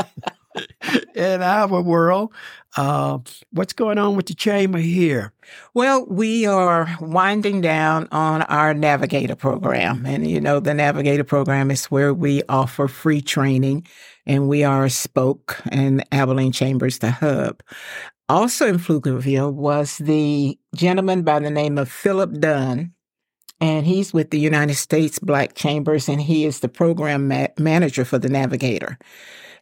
in 1.15 1.43
our 1.43 1.81
world. 1.81 2.35
Uh, 2.77 3.19
what's 3.53 3.73
going 3.73 3.99
on 3.99 4.17
with 4.17 4.27
the 4.27 4.35
chamber 4.35 4.79
here? 4.79 5.33
Well, 5.75 6.07
we 6.07 6.45
are 6.47 6.89
winding 7.01 7.61
down 7.61 8.09
on 8.11 8.43
our 8.43 8.75
Navigator 8.75 9.37
program. 9.37 10.05
And, 10.07 10.29
you 10.29 10.41
know, 10.41 10.59
the 10.59 10.75
Navigator 10.75 11.25
program 11.25 11.71
is 11.71 11.87
where 11.87 12.13
we 12.13 12.43
offer 12.49 12.89
free 12.89 13.21
training 13.21 13.87
and 14.27 14.49
we 14.49 14.65
are 14.65 14.87
a 14.87 14.91
spoke 14.91 15.61
and 15.71 16.05
Abilene 16.11 16.53
Chambers 16.53 16.99
the 16.99 17.13
hub. 17.13 17.63
Also 18.29 18.67
in 18.67 18.79
Pflugerville 18.79 19.53
was 19.53 19.99
the 19.99 20.59
gentleman 20.75 21.23
by 21.23 21.39
the 21.39 21.51
name 21.51 21.79
of 21.79 21.91
Philip 21.91 22.41
Dunn 22.41 22.95
and 23.61 23.87
he's 23.87 24.13
with 24.13 24.31
the 24.31 24.39
United 24.39 24.75
States 24.75 25.19
Black 25.19 25.55
Chambers, 25.55 26.09
and 26.09 26.21
he 26.21 26.45
is 26.45 26.61
the 26.61 26.69
program 26.69 27.29
ma- 27.29 27.47
manager 27.59 28.05
for 28.05 28.19
the 28.19 28.29
Navigator. 28.29 28.99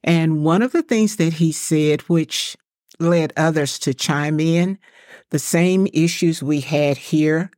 And 0.02 0.44
one 0.44 0.62
of 0.62 0.72
the 0.72 0.82
things 0.82 1.16
that 1.16 1.34
he 1.34 1.52
said, 1.52 2.00
which 2.02 2.56
led 2.98 3.32
others 3.36 3.78
to 3.80 3.94
chime 3.94 4.40
in, 4.40 4.78
the 5.30 5.38
same 5.38 5.86
issues 5.92 6.42
we 6.42 6.60
had 6.60 6.96
here, 6.96 7.50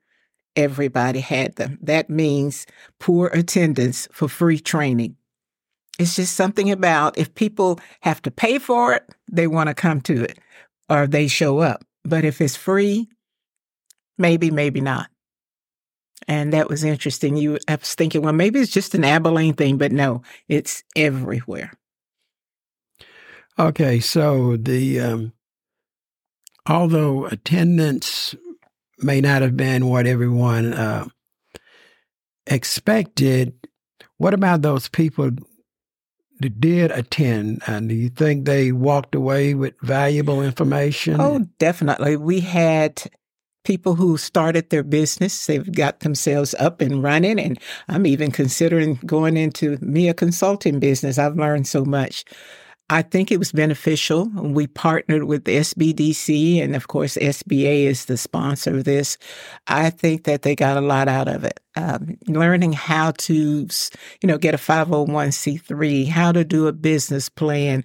everybody 0.57 1.21
had 1.21 1.57
them. 1.57 1.79
That 1.83 2.09
means 2.09 2.67
poor 3.01 3.29
attendance 3.29 4.09
for 4.13 4.29
free 4.29 4.61
training. 4.61 5.17
It's 5.99 6.17
just 6.17 6.35
something 6.35 6.71
about 6.71 7.19
if 7.19 7.35
people 7.35 7.79
have 8.01 8.21
to 8.23 8.31
pay 8.31 8.59
for 8.59 8.95
it, 8.95 9.09
they 9.31 9.47
want 9.47 9.69
to 9.69 9.75
come 9.75 10.01
to 10.03 10.25
it 10.25 10.39
or 10.89 11.07
they 11.07 11.29
show 11.29 11.61
up. 11.61 11.85
But 12.05 12.25
if 12.25 12.41
it's 12.41 12.57
free, 12.57 13.09
maybe, 14.19 14.51
maybe 14.51 14.81
not. 14.81 15.09
And 16.27 16.53
that 16.53 16.69
was 16.69 16.85
interesting. 16.85 17.37
You, 17.37 17.59
I 17.69 17.77
was 17.77 17.95
thinking, 17.95 18.23
well, 18.23 18.33
maybe 18.33 18.59
it's 18.61 18.73
just 18.73 18.95
an 18.95 19.05
Abilene 19.05 19.55
thing, 19.55 19.79
but 19.79 19.93
no, 19.93 20.23
it's 20.49 20.83
everywhere. 20.97 21.73
Okay, 23.59 24.01
so 24.01 24.57
the 24.57 25.01
um, 25.01 25.33
although 26.67 27.27
attendance 27.27 28.35
may 28.99 29.21
not 29.21 29.43
have 29.43 29.57
been 29.57 29.87
what 29.87 30.07
everyone 30.07 30.73
uh, 30.73 31.07
expected, 32.47 33.55
what 34.17 34.35
about 34.35 34.63
those 34.63 34.89
people 34.89 35.31
that 36.41 36.61
did 36.61 36.91
attend? 36.91 37.63
And 37.67 37.89
do 37.89 37.95
you 37.95 38.09
think 38.09 38.45
they 38.45 38.73
walked 38.73 39.15
away 39.15 39.55
with 39.55 39.75
valuable 39.83 40.43
information? 40.43 41.21
Oh, 41.21 41.47
definitely. 41.59 42.17
We 42.17 42.41
had 42.41 43.03
people 43.65 43.95
who 43.95 44.17
started 44.17 44.71
their 44.71 44.83
business. 44.83 45.47
They've 45.47 45.73
got 45.73 46.01
themselves 46.01 46.55
up 46.59 46.81
and 46.81 47.03
running. 47.03 47.39
And 47.39 47.59
I'm 47.89 48.07
even 48.07 48.31
considering 48.31 48.97
going 49.07 49.37
into 49.37 49.79
me 49.81 50.09
a 50.09 50.15
consulting 50.15 50.81
business. 50.81 51.19
I've 51.19 51.37
learned 51.37 51.67
so 51.67 51.85
much. 51.85 52.25
I 52.91 53.01
think 53.01 53.33
it 53.33 53.39
was 53.39 53.51
beneficial. 53.51 54.27
We 54.35 54.67
partnered 54.67 55.25
with 55.25 55.45
SBDC, 55.45 56.63
and 56.63 56.77
of 56.77 56.89
course, 56.89 57.17
SBA 57.17 57.85
is 57.85 58.05
the 58.05 58.19
sponsor 58.19 58.77
of 58.77 58.85
this. 58.85 59.17
I 59.67 59.89
think 59.89 60.25
that 60.25 60.43
they 60.43 60.55
got 60.55 60.77
a 60.77 60.83
lot 60.83 61.09
out 61.09 61.27
of 61.27 61.45
it. 61.45 61.61
Um, 61.77 62.19
learning 62.27 62.75
how 62.75 63.13
to, 63.13 63.35
you 63.35 64.27
know, 64.27 64.37
get 64.37 64.55
a 64.55 64.59
501c3, 64.59 66.09
how 66.09 66.31
to 66.33 66.45
do 66.45 66.67
a 66.67 66.73
business 66.73 67.31
plan, 67.31 67.85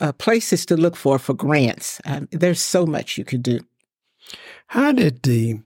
uh, 0.00 0.12
places 0.12 0.64
to 0.66 0.76
look 0.76 0.94
for 0.94 1.18
for 1.18 1.34
grants. 1.34 2.00
Um, 2.04 2.28
there's 2.30 2.60
so 2.60 2.86
much 2.86 3.18
you 3.18 3.24
could 3.24 3.42
do. 3.42 3.60
How 4.68 4.92
did 4.92 5.22
the 5.22 5.60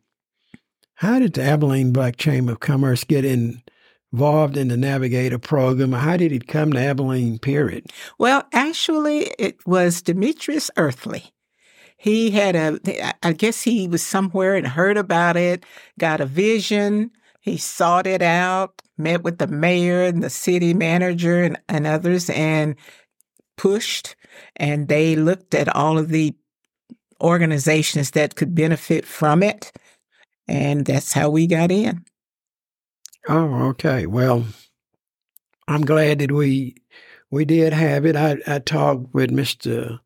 how 0.95 1.19
did 1.19 1.35
the 1.35 1.43
Abilene 1.43 1.93
Black 1.93 2.17
Chamber 2.17 2.53
of 2.53 2.61
Commerce 2.61 3.05
get 3.05 3.25
involved 4.12 4.57
in 4.57 4.69
the 4.69 4.76
Navigator 4.76 5.38
program? 5.38 5.93
How 5.93 6.17
did 6.17 6.33
it 6.33 6.49
come 6.49 6.73
to 6.73 6.81
Abilene, 6.81 7.38
period? 7.38 7.87
Well, 8.19 8.45
actually, 8.52 9.33
it 9.38 9.64
was 9.67 10.02
Demetrius 10.02 10.71
Earthly. 10.76 11.33
He 11.97 12.31
had 12.31 12.57
a, 12.57 12.79
I 13.23 13.33
guess 13.33 13.62
he 13.62 13.87
was 13.87 14.02
somewhere 14.02 14.55
and 14.55 14.67
heard 14.67 14.97
about 14.97 15.37
it, 15.37 15.67
got 15.99 16.21
a 16.21 16.26
vision. 16.26 17.11
He 17.43 17.59
sought 17.59 18.07
it 18.07 18.23
out, 18.23 18.81
met 18.97 19.23
with 19.23 19.38
the 19.38 19.47
mayor 19.47 20.05
and 20.05 20.23
the 20.23 20.31
city 20.31 20.73
manager 20.73 21.43
and, 21.43 21.61
and 21.69 21.87
others, 21.87 22.31
and 22.31 22.76
pushed. 23.57 24.17
And 24.57 24.88
they 24.88 25.14
looked 25.14 25.55
at 25.55 25.75
all 25.75 25.99
of 25.99 26.09
the 26.09 26.35
organizations 27.21 28.12
that 28.12 28.35
could 28.35 28.55
benefit 28.55 29.05
from 29.05 29.43
it. 29.43 29.73
And 30.49 30.87
that's 30.87 31.12
how 31.12 31.29
we 31.29 31.47
got 31.47 31.71
in. 31.71 32.05
Oh, 33.29 33.69
okay. 33.69 34.07
Well, 34.07 34.45
I'm 35.69 35.83
glad 35.83 36.19
that 36.21 36.33
we 36.33 36.77
we 37.31 37.45
did 37.45 37.73
have 37.73 38.07
it. 38.07 38.17
I, 38.17 38.39
I 38.47 38.59
talked 38.59 39.15
with 39.15 39.31
Mr. 39.31 40.00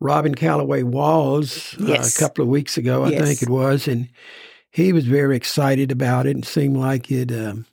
Robin 0.00 0.34
Calloway 0.34 0.82
Walls 0.82 1.74
yes. 1.78 2.20
uh, 2.20 2.24
a 2.24 2.26
couple 2.26 2.42
of 2.42 2.48
weeks 2.48 2.76
ago, 2.76 3.04
I 3.04 3.10
yes. 3.10 3.22
think 3.22 3.42
it 3.42 3.48
was, 3.48 3.88
and 3.88 4.08
he 4.70 4.92
was 4.92 5.06
very 5.06 5.36
excited 5.36 5.90
about 5.90 6.26
it 6.26 6.34
and 6.34 6.44
seemed 6.44 6.76
like 6.76 7.10
it 7.10 7.32
um, 7.32 7.64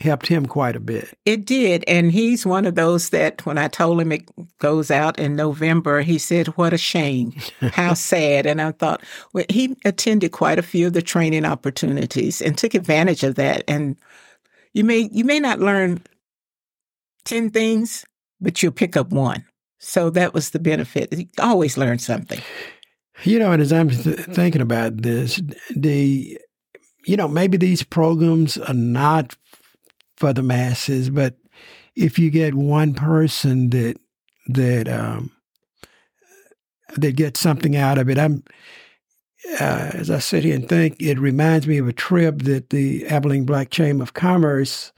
helped 0.00 0.26
him 0.26 0.46
quite 0.46 0.74
a 0.74 0.80
bit. 0.80 1.16
It 1.24 1.44
did. 1.44 1.84
And 1.86 2.10
he's 2.10 2.46
one 2.46 2.66
of 2.66 2.74
those 2.74 3.10
that 3.10 3.44
when 3.46 3.58
I 3.58 3.68
told 3.68 4.00
him 4.00 4.10
it 4.10 4.28
goes 4.58 4.90
out 4.90 5.18
in 5.18 5.36
November, 5.36 6.02
he 6.02 6.18
said, 6.18 6.48
What 6.48 6.72
a 6.72 6.78
shame. 6.78 7.32
How 7.60 7.94
sad. 7.94 8.46
And 8.46 8.60
I 8.60 8.72
thought, 8.72 9.02
well, 9.32 9.44
he 9.48 9.76
attended 9.84 10.32
quite 10.32 10.58
a 10.58 10.62
few 10.62 10.88
of 10.88 10.94
the 10.94 11.02
training 11.02 11.44
opportunities 11.44 12.40
and 12.40 12.58
took 12.58 12.74
advantage 12.74 13.22
of 13.22 13.36
that. 13.36 13.62
And 13.68 13.96
you 14.78 14.84
may 14.84 15.08
you 15.12 15.24
may 15.24 15.40
not 15.40 15.58
learn 15.58 16.00
10 17.24 17.50
things, 17.50 18.06
but 18.40 18.62
you'll 18.62 18.72
pick 18.72 18.96
up 18.96 19.10
one. 19.10 19.44
So 19.80 20.08
that 20.10 20.32
was 20.32 20.50
the 20.50 20.60
benefit. 20.60 21.12
You 21.12 21.26
always 21.40 21.76
learn 21.76 21.98
something. 21.98 22.40
You 23.24 23.40
know, 23.40 23.50
and 23.50 23.60
as 23.60 23.72
I'm 23.72 23.90
th- 23.90 24.20
thinking 24.20 24.62
about 24.62 25.02
this, 25.02 25.42
the 25.74 26.38
you 27.04 27.16
know, 27.16 27.26
maybe 27.26 27.56
these 27.56 27.82
programs 27.82 28.56
are 28.56 28.74
not 28.74 29.36
for 30.16 30.32
the 30.32 30.42
masses, 30.42 31.10
but 31.10 31.34
if 31.96 32.18
you 32.18 32.30
get 32.30 32.54
one 32.54 32.94
person 32.94 33.70
that 33.70 33.96
that 34.46 34.88
um, 34.88 35.32
that 36.96 37.16
gets 37.16 37.40
something 37.40 37.76
out 37.76 37.98
of 37.98 38.08
it. 38.08 38.18
I'm 38.18 38.42
uh, 39.60 39.90
as 39.94 40.10
I 40.10 40.18
sit 40.18 40.44
here 40.44 40.54
and 40.54 40.68
think, 40.68 41.00
it 41.00 41.18
reminds 41.18 41.66
me 41.66 41.78
of 41.78 41.88
a 41.88 41.92
trip 41.92 42.42
that 42.42 42.70
the 42.70 43.06
Abilene 43.06 43.46
Black 43.46 43.70
Chamber 43.70 44.02
of 44.02 44.14
Commerce 44.14 44.92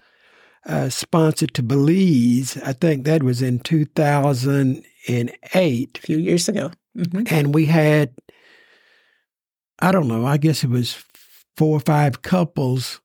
uh, 0.67 0.89
sponsored 0.89 1.55
to 1.55 1.63
Belize. 1.63 2.57
I 2.59 2.73
think 2.73 3.05
that 3.05 3.23
was 3.23 3.43
in 3.43 3.61
2008. 3.61 5.99
A 5.99 6.01
few 6.01 6.19
years 6.19 6.49
ago. 6.49 6.73
Mm-hmm. 6.97 7.35
And 7.35 7.55
we 7.55 7.67
had, 7.67 8.13
I 9.79 9.93
don't 9.93 10.09
know, 10.09 10.27
I 10.27 10.37
guess 10.37 10.65
it 10.65 10.71
was 10.71 11.05
four 11.57 11.77
or 11.77 11.81
five 11.81 12.23
couples 12.23 13.01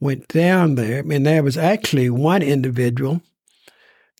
went 0.00 0.28
down 0.28 0.76
there. 0.76 1.00
And 1.00 1.26
there 1.26 1.42
was 1.42 1.58
actually 1.58 2.10
one 2.10 2.42
individual 2.42 3.20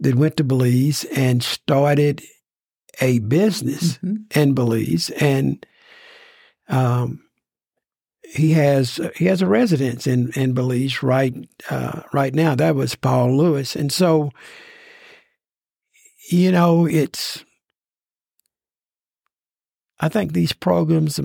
that 0.00 0.14
went 0.14 0.37
to 0.37 0.45
Belize 0.45 1.05
and 1.05 1.43
started 1.43 2.23
a 3.00 3.19
business 3.21 3.99
mm-hmm. 3.99 4.38
in 4.38 4.55
Belize. 4.55 5.11
And 5.11 5.64
um, 6.71 7.23
he 8.23 8.53
has 8.53 9.00
he 9.17 9.27
has 9.27 9.43
a 9.43 9.47
residence 9.47 10.07
in 10.07 10.31
in 10.33 10.55
Belize 10.55 11.03
right 11.03 11.35
uh, 11.69 12.03
right 12.12 12.35
now. 12.35 12.55
That 12.55 12.77
was 12.77 12.95
Paul 12.95 13.37
Lewis, 13.37 13.75
and 13.75 13.93
so 13.93 14.31
you 16.31 16.53
know 16.53 16.87
it's. 16.87 17.45
I 20.03 20.09
think 20.09 20.33
these 20.33 20.55
programs 20.55 21.21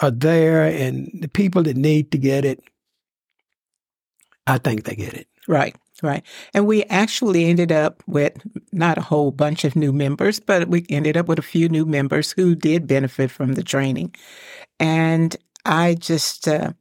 are 0.00 0.10
there, 0.10 0.64
and 0.64 1.10
the 1.20 1.28
people 1.28 1.62
that 1.64 1.76
need 1.76 2.10
to 2.12 2.18
get 2.18 2.46
it, 2.46 2.62
I 4.46 4.56
think 4.56 4.84
they 4.84 4.94
get 4.94 5.12
it. 5.12 5.26
Right. 5.46 5.76
Right. 6.02 6.22
And 6.54 6.66
we 6.66 6.84
actually 6.84 7.46
ended 7.46 7.72
up 7.72 8.02
with 8.06 8.40
not 8.72 8.98
a 8.98 9.02
whole 9.02 9.30
bunch 9.30 9.64
of 9.64 9.76
new 9.76 9.92
members, 9.92 10.40
but 10.40 10.68
we 10.68 10.86
ended 10.88 11.16
up 11.16 11.28
with 11.28 11.38
a 11.38 11.42
few 11.42 11.68
new 11.68 11.84
members 11.84 12.32
who 12.32 12.54
did 12.54 12.86
benefit 12.86 13.30
from 13.30 13.54
the 13.54 13.62
training. 13.62 14.14
And 14.78 15.36
I 15.66 15.94
just 15.94 16.48
uh, 16.48 16.72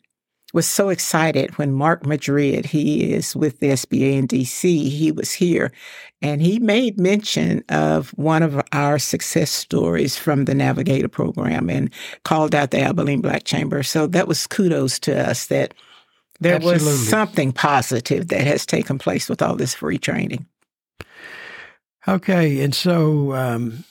was 0.54 0.68
so 0.68 0.90
excited 0.90 1.58
when 1.58 1.74
Mark 1.74 2.06
Madrid, 2.06 2.66
he 2.66 3.14
is 3.14 3.36
with 3.36 3.60
the 3.60 3.70
SBA 3.70 4.14
in 4.14 4.28
DC, 4.28 4.64
he 4.90 5.12
was 5.12 5.32
here 5.32 5.72
and 6.22 6.42
he 6.42 6.60
made 6.60 7.00
mention 7.00 7.64
of 7.70 8.10
one 8.12 8.44
of 8.44 8.62
our 8.72 9.00
success 9.00 9.52
stories 9.52 10.18
from 10.18 10.46
the 10.46 10.56
Navigator 10.56 11.08
program 11.08 11.70
and 11.70 11.92
called 12.24 12.56
out 12.56 12.72
the 12.72 12.82
Abilene 12.82 13.22
Black 13.22 13.44
Chamber. 13.44 13.84
So 13.84 14.08
that 14.08 14.28
was 14.28 14.48
kudos 14.48 15.00
to 15.00 15.30
us 15.30 15.48
that 15.48 15.74
there 16.40 16.56
Absolutely. 16.56 16.86
was 16.86 17.10
something 17.10 17.52
positive 17.52 18.30
that 18.30 18.42
has 18.42 18.66
taken 18.66 18.98
place 18.98 19.30
with 19.30 19.42
all 19.42 19.56
this 19.56 19.74
free 19.74 19.98
training. 19.98 20.46
Okay, 22.08 22.62
and 22.62 22.74
so 22.74 23.34
um, 23.34 23.84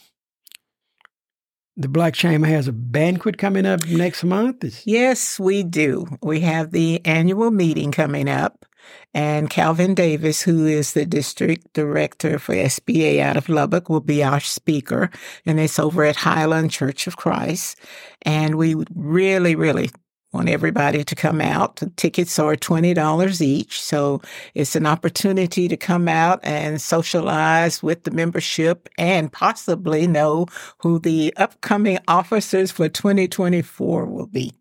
the 1.77 1.89
Black 1.89 2.15
Chamber 2.15 2.47
has 2.47 2.67
a 2.67 2.73
banquet 2.73 3.39
coming 3.39 3.67
up 3.67 3.87
next 3.87 4.25
month. 4.25 4.83
Yes, 4.87 5.39
we 5.39 5.63
do. 5.63 6.07
We 6.23 6.41
have 6.41 6.73
the 6.73 7.05
annual 7.05 7.51
meeting 7.51 7.93
coming 7.93 8.29
up, 8.29 8.65
and 9.13 9.51
Calvin 9.51 9.95
Davis, 9.95 10.43
who 10.43 10.67
is 10.67 10.95
the 10.95 11.05
district 11.05 11.73
director 11.75 12.39
for 12.39 12.55
SBA 12.55 13.21
out 13.21 13.37
of 13.37 13.49
Lubbock, 13.49 13.89
will 13.89 14.01
be 14.01 14.25
our 14.25 14.41
speaker, 14.41 15.11
and 15.45 15.61
it's 15.61 15.79
over 15.79 16.05
at 16.05 16.17
Highland 16.17 16.71
Church 16.71 17.07
of 17.07 17.17
Christ. 17.17 17.79
And 18.23 18.57
we 18.57 18.75
really, 18.95 19.55
really 19.55 19.91
want 20.33 20.49
everybody 20.49 21.05
to 21.05 21.15
come 21.15 21.41
out. 21.41 21.77
The 21.77 21.91
tickets 21.97 22.39
are 22.39 22.55
$20 22.55 23.41
each. 23.41 23.81
So 23.81 24.21
it's 24.55 24.77
an 24.77 24.87
opportunity 24.87 25.69
to 25.69 25.77
come 25.77 26.09
out 26.09 26.41
and 26.43 26.81
socialize 26.81 27.83
with 27.83 28.05
the 28.05 28.11
membership 28.11 28.89
and 28.99 29.33
possibly 29.33 30.07
know 30.07 30.47
who 30.79 30.99
the 30.99 31.33
upcoming 31.37 31.99
officers 32.09 32.71
for 32.71 32.89
2024 32.89 34.07
will 34.07 34.27
be. 34.27 34.53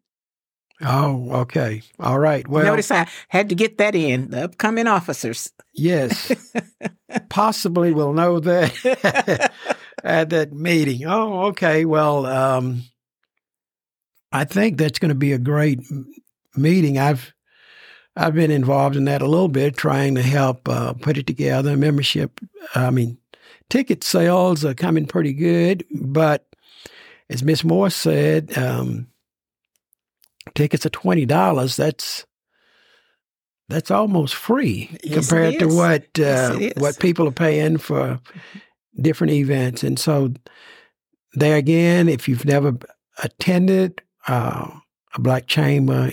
Oh, 0.81 1.31
okay. 1.31 1.81
All 1.99 2.19
right. 2.19 2.47
Well, 2.47 2.63
notice 2.63 2.91
I 2.91 3.07
had 3.29 3.49
to 3.49 3.55
get 3.55 3.79
that 3.79 3.95
in 3.95 4.29
the 4.29 4.43
upcoming 4.43 4.85
officers. 4.85 5.51
Yes. 5.73 6.31
Possibly 7.29 7.91
we'll 7.93 8.13
know 8.13 8.39
that 8.39 9.51
at 10.03 10.29
that 10.29 10.53
meeting. 10.53 11.05
Oh, 11.07 11.45
okay. 11.45 11.85
Well, 11.85 12.25
um, 12.27 12.83
I 14.31 14.43
think 14.43 14.77
that's 14.77 14.99
going 14.99 15.09
to 15.09 15.15
be 15.15 15.33
a 15.33 15.39
great 15.39 15.79
meeting. 16.55 16.97
I've 16.97 17.33
I've 18.15 18.33
been 18.33 18.51
involved 18.51 18.95
in 18.95 19.05
that 19.05 19.21
a 19.21 19.27
little 19.27 19.47
bit, 19.47 19.77
trying 19.77 20.15
to 20.15 20.23
help 20.23 20.67
uh, 20.67 20.93
put 20.93 21.17
it 21.17 21.27
together. 21.27 21.77
Membership, 21.77 22.39
I 22.73 22.89
mean, 22.89 23.17
ticket 23.69 24.03
sales 24.03 24.65
are 24.65 24.73
coming 24.73 25.05
pretty 25.05 25.33
good, 25.33 25.85
but 25.91 26.47
as 27.29 27.43
Miss 27.43 27.63
Moore 27.63 27.89
said, 27.89 28.57
um, 28.57 29.07
tickets 30.55 30.85
are 30.85 30.89
twenty 30.89 31.25
dollars. 31.25 31.75
That's 31.75 32.25
that's 33.69 33.91
almost 33.91 34.33
free 34.35 34.97
yes, 35.03 35.29
compared 35.29 35.59
to 35.59 35.67
what 35.67 36.03
uh, 36.19 36.57
yes, 36.59 36.73
what 36.77 36.99
people 36.99 37.27
are 37.27 37.31
paying 37.31 37.77
for 37.77 38.19
different 38.99 39.33
events. 39.33 39.83
And 39.83 39.99
so, 39.99 40.33
there 41.33 41.57
again, 41.57 42.09
if 42.09 42.27
you've 42.27 42.45
never 42.45 42.77
attended 43.21 44.01
uh, 44.27 44.69
a 45.15 45.21
Black 45.21 45.47
Chamber 45.47 46.11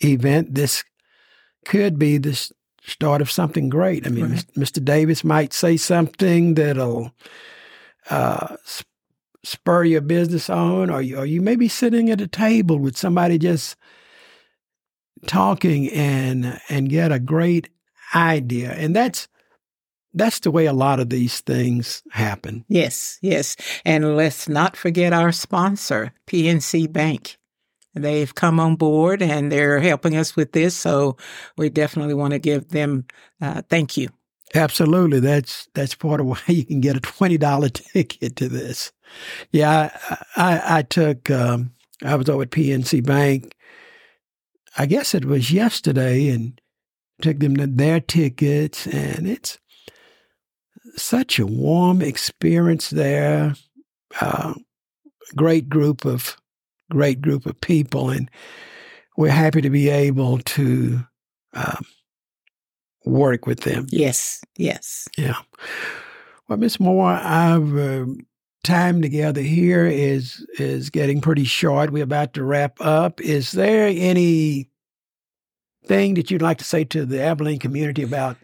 event, 0.00 0.54
this 0.54 0.84
could 1.64 1.98
be 1.98 2.18
the 2.18 2.52
start 2.84 3.20
of 3.20 3.30
something 3.30 3.68
great. 3.68 4.06
I 4.06 4.10
mean, 4.10 4.32
right. 4.32 4.46
Mr. 4.56 4.84
Davis 4.84 5.24
might 5.24 5.52
say 5.52 5.76
something 5.76 6.54
that'll 6.54 7.12
uh, 8.10 8.56
spur 9.44 9.84
your 9.84 10.00
business 10.00 10.50
on, 10.50 10.90
or 10.90 11.00
you, 11.02 11.18
or 11.18 11.26
you 11.26 11.40
may 11.40 11.56
be 11.56 11.68
sitting 11.68 12.10
at 12.10 12.20
a 12.20 12.26
table 12.26 12.78
with 12.78 12.96
somebody 12.96 13.38
just 13.38 13.76
talking 15.26 15.88
and 15.90 16.60
and 16.68 16.88
get 16.88 17.12
a 17.12 17.20
great 17.20 17.68
idea, 18.14 18.72
and 18.72 18.94
that's 18.94 19.28
that's 20.14 20.40
the 20.40 20.50
way 20.50 20.66
a 20.66 20.72
lot 20.72 21.00
of 21.00 21.10
these 21.10 21.40
things 21.40 22.02
happen. 22.10 22.64
Yes, 22.68 23.18
yes, 23.22 23.56
and 23.84 24.16
let's 24.16 24.48
not 24.48 24.76
forget 24.76 25.12
our 25.12 25.32
sponsor, 25.32 26.12
PNC 26.26 26.92
Bank. 26.92 27.38
They've 27.94 28.34
come 28.34 28.58
on 28.58 28.76
board 28.76 29.22
and 29.22 29.52
they're 29.52 29.80
helping 29.80 30.16
us 30.16 30.34
with 30.34 30.52
this. 30.52 30.74
So 30.74 31.16
we 31.56 31.68
definitely 31.68 32.14
want 32.14 32.32
to 32.32 32.38
give 32.38 32.68
them 32.68 33.06
uh, 33.40 33.62
thank 33.68 33.96
you. 33.96 34.08
Absolutely. 34.54 35.20
That's 35.20 35.68
that's 35.74 35.94
part 35.94 36.20
of 36.20 36.26
why 36.26 36.40
you 36.46 36.64
can 36.64 36.80
get 36.80 36.96
a 36.96 37.00
twenty 37.00 37.38
dollar 37.38 37.68
ticket 37.68 38.36
to 38.36 38.48
this. 38.48 38.92
Yeah, 39.50 39.96
I 40.10 40.24
I, 40.36 40.78
I 40.78 40.82
took 40.82 41.30
um, 41.30 41.72
I 42.04 42.14
was 42.16 42.28
over 42.28 42.42
at 42.42 42.50
PNC 42.50 43.04
Bank. 43.04 43.54
I 44.76 44.86
guess 44.86 45.14
it 45.14 45.24
was 45.24 45.52
yesterday, 45.52 46.28
and 46.28 46.60
took 47.20 47.38
them 47.38 47.56
to 47.56 47.66
their 47.66 48.00
tickets, 48.00 48.86
and 48.86 49.28
it's 49.28 49.58
such 50.96 51.38
a 51.38 51.46
warm 51.46 52.02
experience 52.02 52.90
there. 52.90 53.54
Uh, 54.20 54.54
great 55.34 55.68
group 55.68 56.04
of 56.04 56.36
great 56.92 57.22
group 57.22 57.46
of 57.46 57.60
people, 57.60 58.10
and 58.10 58.30
we're 59.16 59.30
happy 59.30 59.62
to 59.62 59.70
be 59.70 59.88
able 59.88 60.38
to 60.38 61.00
um, 61.54 61.84
work 63.04 63.46
with 63.46 63.60
them. 63.60 63.86
Yes, 63.90 64.42
yes. 64.56 65.08
Yeah. 65.16 65.36
Well, 66.48 66.58
Miss 66.58 66.78
Moore, 66.78 67.12
our 67.12 67.80
uh, 67.80 68.04
time 68.62 69.00
together 69.00 69.40
here 69.40 69.86
is 69.86 70.46
is 70.58 70.90
getting 70.90 71.20
pretty 71.20 71.44
short. 71.44 71.90
We're 71.90 72.04
about 72.04 72.34
to 72.34 72.44
wrap 72.44 72.76
up. 72.80 73.20
Is 73.20 73.52
there 73.52 73.88
any 73.88 74.68
thing 75.86 76.14
that 76.14 76.30
you'd 76.30 76.42
like 76.42 76.58
to 76.58 76.64
say 76.64 76.84
to 76.84 77.06
the 77.06 77.22
Abilene 77.22 77.58
community 77.58 78.02
about 78.02 78.36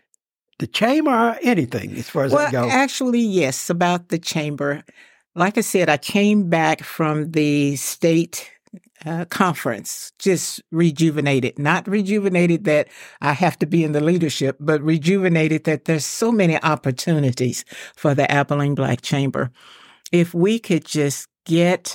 the 0.58 0.66
chamber 0.66 1.10
or 1.10 1.38
anything 1.42 1.96
as 1.96 2.08
far 2.08 2.24
as 2.24 2.32
well, 2.32 2.44
that 2.44 2.52
goes? 2.52 2.72
Actually, 2.72 3.20
yes, 3.20 3.70
about 3.70 4.08
the 4.08 4.18
chamber 4.18 4.82
like 5.38 5.56
I 5.56 5.60
said, 5.60 5.88
I 5.88 5.96
came 5.96 6.50
back 6.50 6.82
from 6.82 7.30
the 7.30 7.76
state 7.76 8.50
uh, 9.06 9.24
conference 9.26 10.12
just 10.18 10.60
rejuvenated, 10.72 11.58
not 11.58 11.86
rejuvenated 11.86 12.64
that 12.64 12.88
I 13.20 13.32
have 13.32 13.56
to 13.60 13.66
be 13.66 13.84
in 13.84 13.92
the 13.92 14.00
leadership, 14.02 14.56
but 14.58 14.82
rejuvenated 14.82 15.64
that 15.64 15.84
there's 15.84 16.04
so 16.04 16.32
many 16.32 16.60
opportunities 16.62 17.64
for 17.94 18.14
the 18.14 18.30
Abilene 18.30 18.74
Black 18.74 19.00
Chamber. 19.00 19.52
If 20.10 20.34
we 20.34 20.58
could 20.58 20.84
just 20.84 21.28
get 21.44 21.94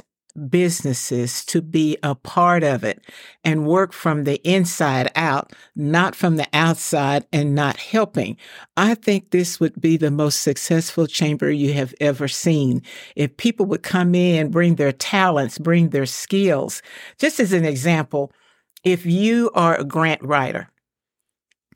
businesses 0.50 1.46
to 1.46 1.62
be 1.62 1.98
a 2.04 2.16
part 2.16 2.64
of 2.64 2.84
it 2.84 3.04
and 3.44 3.68
work 3.68 3.94
from 3.94 4.24
the 4.24 4.42
inside 4.48 5.12
out, 5.16 5.54
not 5.76 6.16
from 6.16 6.38
the 6.38 6.48
outside 6.54 7.26
and 7.32 7.54
not 7.54 7.78
helping. 7.78 8.38
I 8.76 8.96
think 8.96 9.30
this 9.30 9.60
would 9.60 9.80
be 9.80 9.98
the 9.98 10.12
most 10.12 10.42
successful 10.42 11.08
chamber 11.08 11.52
you 11.52 11.74
have 11.74 11.94
ever 12.02 12.28
seen. 12.28 12.82
If 13.16 13.38
people 13.38 13.66
would 13.68 13.84
come 13.84 14.16
in, 14.16 14.52
bring 14.52 14.76
their 14.76 14.92
talents, 14.92 15.58
bring 15.58 15.90
their 15.90 16.06
skills. 16.06 16.82
Just 17.20 17.40
as 17.40 17.54
an 17.54 17.66
example, 17.66 18.32
if 18.84 19.06
you 19.06 19.52
are 19.54 19.76
a 19.76 19.84
grant 19.84 20.22
writer, 20.24 20.70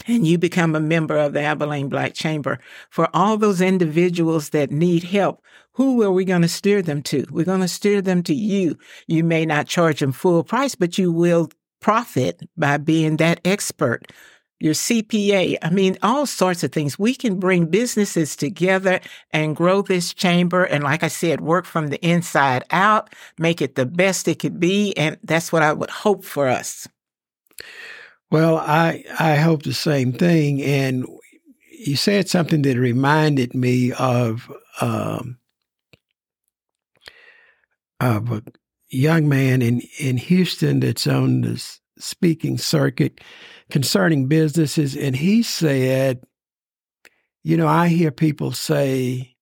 and 0.05 0.27
you 0.27 0.37
become 0.37 0.75
a 0.75 0.79
member 0.79 1.17
of 1.17 1.33
the 1.33 1.41
Abilene 1.41 1.89
Black 1.89 2.13
Chamber. 2.13 2.59
For 2.89 3.09
all 3.13 3.37
those 3.37 3.61
individuals 3.61 4.49
that 4.49 4.71
need 4.71 5.03
help, 5.03 5.41
who 5.73 6.01
are 6.01 6.11
we 6.11 6.25
going 6.25 6.41
to 6.41 6.47
steer 6.47 6.81
them 6.81 7.01
to? 7.03 7.25
We're 7.29 7.45
going 7.45 7.61
to 7.61 7.67
steer 7.67 8.01
them 8.01 8.23
to 8.23 8.33
you. 8.33 8.77
You 9.07 9.23
may 9.23 9.45
not 9.45 9.67
charge 9.67 9.99
them 9.99 10.11
full 10.11 10.43
price, 10.43 10.75
but 10.75 10.97
you 10.97 11.11
will 11.11 11.49
profit 11.79 12.41
by 12.57 12.77
being 12.77 13.17
that 13.17 13.39
expert. 13.45 14.11
Your 14.59 14.73
CPA, 14.73 15.57
I 15.61 15.69
mean, 15.69 15.97
all 16.01 16.25
sorts 16.25 16.63
of 16.63 16.71
things. 16.71 16.97
We 16.97 17.13
can 17.13 17.39
bring 17.39 17.67
businesses 17.67 18.35
together 18.35 18.99
and 19.31 19.55
grow 19.55 19.83
this 19.83 20.15
chamber. 20.15 20.63
And 20.63 20.83
like 20.83 21.03
I 21.03 21.09
said, 21.09 21.41
work 21.41 21.65
from 21.65 21.89
the 21.89 22.03
inside 22.03 22.63
out, 22.71 23.13
make 23.37 23.61
it 23.61 23.75
the 23.75 23.85
best 23.85 24.27
it 24.27 24.39
could 24.39 24.59
be. 24.59 24.97
And 24.97 25.17
that's 25.23 25.51
what 25.51 25.61
I 25.61 25.73
would 25.73 25.91
hope 25.91 26.25
for 26.25 26.47
us. 26.47 26.87
Well, 28.29 28.57
I 28.57 29.05
I 29.19 29.35
hope 29.35 29.63
the 29.63 29.73
same 29.73 30.11
thing. 30.11 30.61
And 30.61 31.05
you 31.71 31.95
said 31.95 32.27
something 32.27 32.61
that 32.63 32.77
reminded 32.77 33.53
me 33.53 33.93
of 33.93 34.51
um, 34.81 35.37
of 37.99 38.31
a 38.31 38.43
young 38.89 39.29
man 39.29 39.61
in 39.61 39.81
in 39.99 40.17
Houston 40.17 40.81
that's 40.81 41.07
on 41.07 41.41
the 41.41 41.77
speaking 41.97 42.57
circuit 42.57 43.21
concerning 43.69 44.27
businesses, 44.27 44.95
and 44.95 45.15
he 45.15 45.41
said, 45.41 46.21
"You 47.43 47.57
know, 47.57 47.67
I 47.67 47.87
hear 47.87 48.11
people 48.11 48.51
say." 48.51 49.33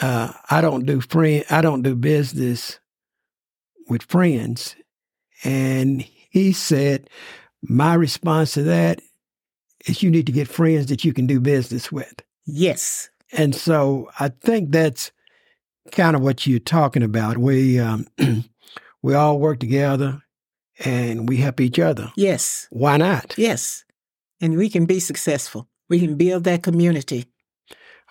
Uh, 0.00 0.32
I 0.48 0.60
don't 0.60 0.86
do 0.86 1.00
friend. 1.00 1.44
I 1.50 1.60
don't 1.60 1.82
do 1.82 1.96
business 1.96 2.78
with 3.88 4.04
friends, 4.04 4.76
and 5.42 6.02
he 6.30 6.52
said, 6.52 7.10
my 7.62 7.94
response 7.94 8.52
to 8.52 8.62
that 8.64 9.00
is 9.86 10.02
you 10.02 10.10
need 10.10 10.26
to 10.26 10.32
get 10.32 10.48
friends 10.48 10.86
that 10.86 11.04
you 11.04 11.12
can 11.12 11.26
do 11.26 11.40
business 11.40 11.90
with. 11.92 12.22
Yes. 12.46 13.10
And 13.32 13.54
so 13.54 14.10
I 14.18 14.28
think 14.28 14.70
that's 14.70 15.12
kind 15.92 16.16
of 16.16 16.22
what 16.22 16.46
you're 16.46 16.58
talking 16.58 17.02
about. 17.02 17.38
We 17.38 17.78
um, 17.78 18.06
we 19.02 19.14
all 19.14 19.38
work 19.38 19.60
together 19.60 20.22
and 20.84 21.28
we 21.28 21.38
help 21.38 21.60
each 21.60 21.78
other. 21.78 22.12
Yes. 22.16 22.68
Why 22.70 22.96
not? 22.96 23.34
Yes. 23.36 23.84
And 24.40 24.56
we 24.56 24.68
can 24.68 24.86
be 24.86 25.00
successful. 25.00 25.68
We 25.88 26.00
can 26.00 26.16
build 26.16 26.44
that 26.44 26.62
community. 26.62 27.26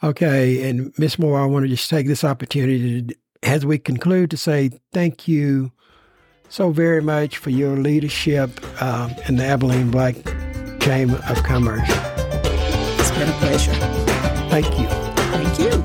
Okay. 0.03 0.69
And 0.69 0.93
Miss 0.97 1.17
Moore, 1.17 1.39
I 1.39 1.45
want 1.45 1.63
to 1.63 1.69
just 1.69 1.89
take 1.89 2.07
this 2.07 2.23
opportunity 2.23 3.03
to, 3.03 3.15
as 3.43 3.65
we 3.65 3.77
conclude 3.77 4.31
to 4.31 4.37
say 4.37 4.71
thank 4.93 5.27
you 5.27 5.71
so 6.49 6.71
very 6.71 7.01
much 7.01 7.37
for 7.37 7.49
your 7.49 7.75
leadership 7.77 8.49
uh, 8.79 9.09
in 9.27 9.35
the 9.35 9.45
Abilene 9.45 9.91
Black 9.91 10.15
Chamber 10.79 11.21
of 11.29 11.43
Commerce. 11.43 11.87
It's 11.87 13.11
been 13.11 13.29
a 13.29 13.33
pleasure. 13.33 13.73
Thank 14.49 14.79
you. 14.79 14.87
Thank 14.87 15.59
you. 15.59 15.76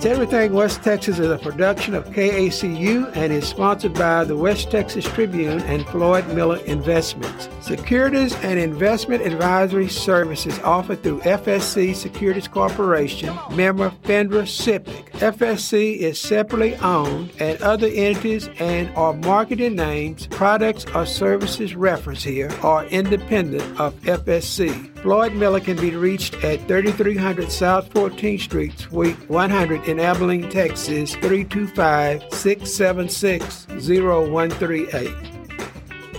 It's 0.00 0.06
Everything 0.06 0.54
West 0.54 0.82
Texas 0.82 1.18
is 1.18 1.28
a 1.28 1.36
production 1.36 1.92
of 1.92 2.06
KACU 2.06 3.14
and 3.14 3.30
is 3.30 3.46
sponsored 3.46 3.92
by 3.92 4.24
the 4.24 4.34
West 4.34 4.70
Texas 4.70 5.04
Tribune 5.04 5.60
and 5.64 5.84
Floyd 5.88 6.26
Miller 6.28 6.56
Investments. 6.64 7.50
Securities 7.60 8.34
and 8.36 8.58
investment 8.58 9.26
advisory 9.26 9.88
services 9.88 10.58
offered 10.60 11.02
through 11.02 11.20
FSC 11.20 11.94
Securities 11.94 12.48
Corporation, 12.48 13.38
member 13.50 13.90
FINRA 14.04 14.44
SIPC. 14.44 15.10
FSC 15.20 15.98
is 15.98 16.18
separately 16.18 16.76
owned, 16.76 17.30
and 17.38 17.60
other 17.60 17.88
entities 17.88 18.48
and 18.58 18.90
or 18.96 19.12
marketing 19.12 19.76
names, 19.76 20.26
products, 20.28 20.86
or 20.94 21.04
services 21.04 21.76
referenced 21.76 22.24
here 22.24 22.50
are 22.62 22.86
independent 22.86 23.78
of 23.78 23.94
FSC. 24.00 24.90
Floyd 25.02 25.34
Miller 25.34 25.60
can 25.60 25.76
be 25.76 25.96
reached 25.96 26.34
at 26.44 26.66
3300 26.68 27.50
South 27.50 27.92
14th 27.92 28.40
Street, 28.40 28.78
Suite 28.78 29.30
100 29.30 29.89
in 29.90 29.98
Abilene, 29.98 30.48
Texas 30.48 31.14
325 31.16 32.22
676 32.32 33.66
0138. 33.66 35.10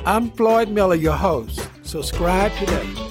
I'm 0.05 0.29
Floyd 0.31 0.69
Miller, 0.69 0.95
your 0.95 1.15
host. 1.15 1.69
Subscribe 1.83 2.51
today. 2.57 3.10